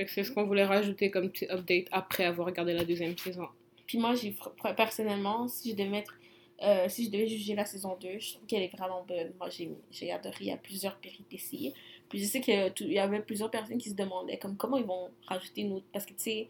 [0.07, 3.47] C'est ce qu'on voulait rajouter comme petit update après avoir regardé la deuxième saison.
[3.85, 4.35] Puis moi, j'ai
[4.77, 6.17] personnellement, si je devais mettre,
[6.61, 9.33] euh, si je devais juger la saison 2, je trouve qu'elle est vraiment bonne.
[9.37, 10.35] Moi, j'ai j'ai adoré.
[10.41, 11.73] Il y a plusieurs péripéties.
[12.07, 15.09] Puis je sais qu'il y avait plusieurs personnes qui se demandaient comme comment ils vont
[15.27, 15.85] rajouter une autre.
[15.91, 16.49] Parce que tu sais,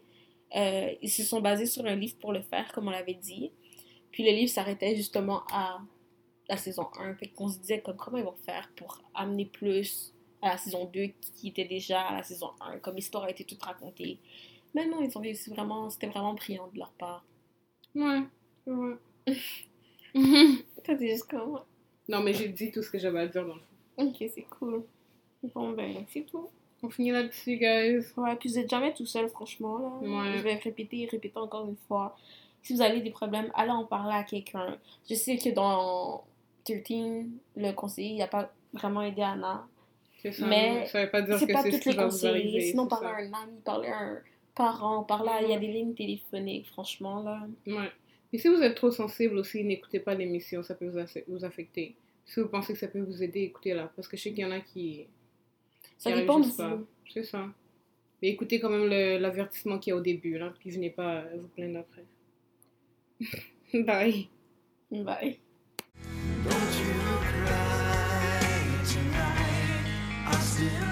[0.56, 3.50] euh, ils se sont basés sur un livre pour le faire, comme on l'avait dit.
[4.12, 5.80] Puis le livre s'arrêtait justement à
[6.48, 7.14] la saison 1.
[7.14, 10.84] Fait qu'on se disait comme comment ils vont faire pour amener plus à la saison
[10.86, 12.78] 2 qui était déjà à la saison 1.
[12.78, 14.18] Comme l'histoire a été toute racontée.
[14.74, 17.24] Mais non, ils ont réussi vraiment, c'était vraiment brillant de leur part.
[17.94, 18.22] Ouais,
[18.66, 18.96] ouais.
[20.84, 21.60] Toi, t'es juste comme.
[22.08, 23.66] non, mais j'ai dit tout ce que j'avais à dire dans le fond.
[23.96, 24.84] Ok, c'est cool.
[25.54, 26.48] Bon, ben, c'est tout.
[26.82, 28.00] On finit là-dessus, guys.
[28.16, 29.78] Ouais, puis vous êtes jamais tout seul, franchement.
[29.78, 29.88] Là.
[30.00, 30.38] Ouais.
[30.38, 32.16] Je vais répéter et répéter encore une fois.
[32.62, 34.78] Si vous avez des problèmes, allez en parler à quelqu'un.
[35.08, 36.24] Je sais que dans
[36.64, 39.66] 13, le conseiller, il n'a pas vraiment aidé Anna.
[40.22, 40.46] Ça.
[40.46, 42.30] Mais ça veut pas dire C'est que pas c'est ce qui les va vous conseillers.
[42.34, 42.60] arriver.
[42.60, 44.18] Sinon, parler à un ami, parler à un
[44.54, 45.42] parent, parler à...
[45.42, 47.46] Il y a des lignes téléphoniques, franchement, là.
[47.66, 47.90] Ouais.
[48.32, 51.44] Et si vous êtes trop sensible aussi, n'écoutez pas l'émission, ça peut vous, aff- vous
[51.44, 51.96] affecter.
[52.26, 53.90] Si vous pensez que ça peut vous aider, écoutez-la.
[53.96, 55.06] Parce que je sais qu'il y en a qui.
[55.96, 56.86] Ça qui dépend de vous.
[57.10, 57.46] C'est ça.
[58.20, 58.86] Mais écoutez quand même
[59.20, 62.04] l'avertissement qu'il y a au début, là, puis venez pas vous plaindre après.
[63.86, 64.28] Bye.
[64.90, 65.38] Bye.
[66.44, 70.26] Don't you cry tonight.
[70.26, 70.89] I still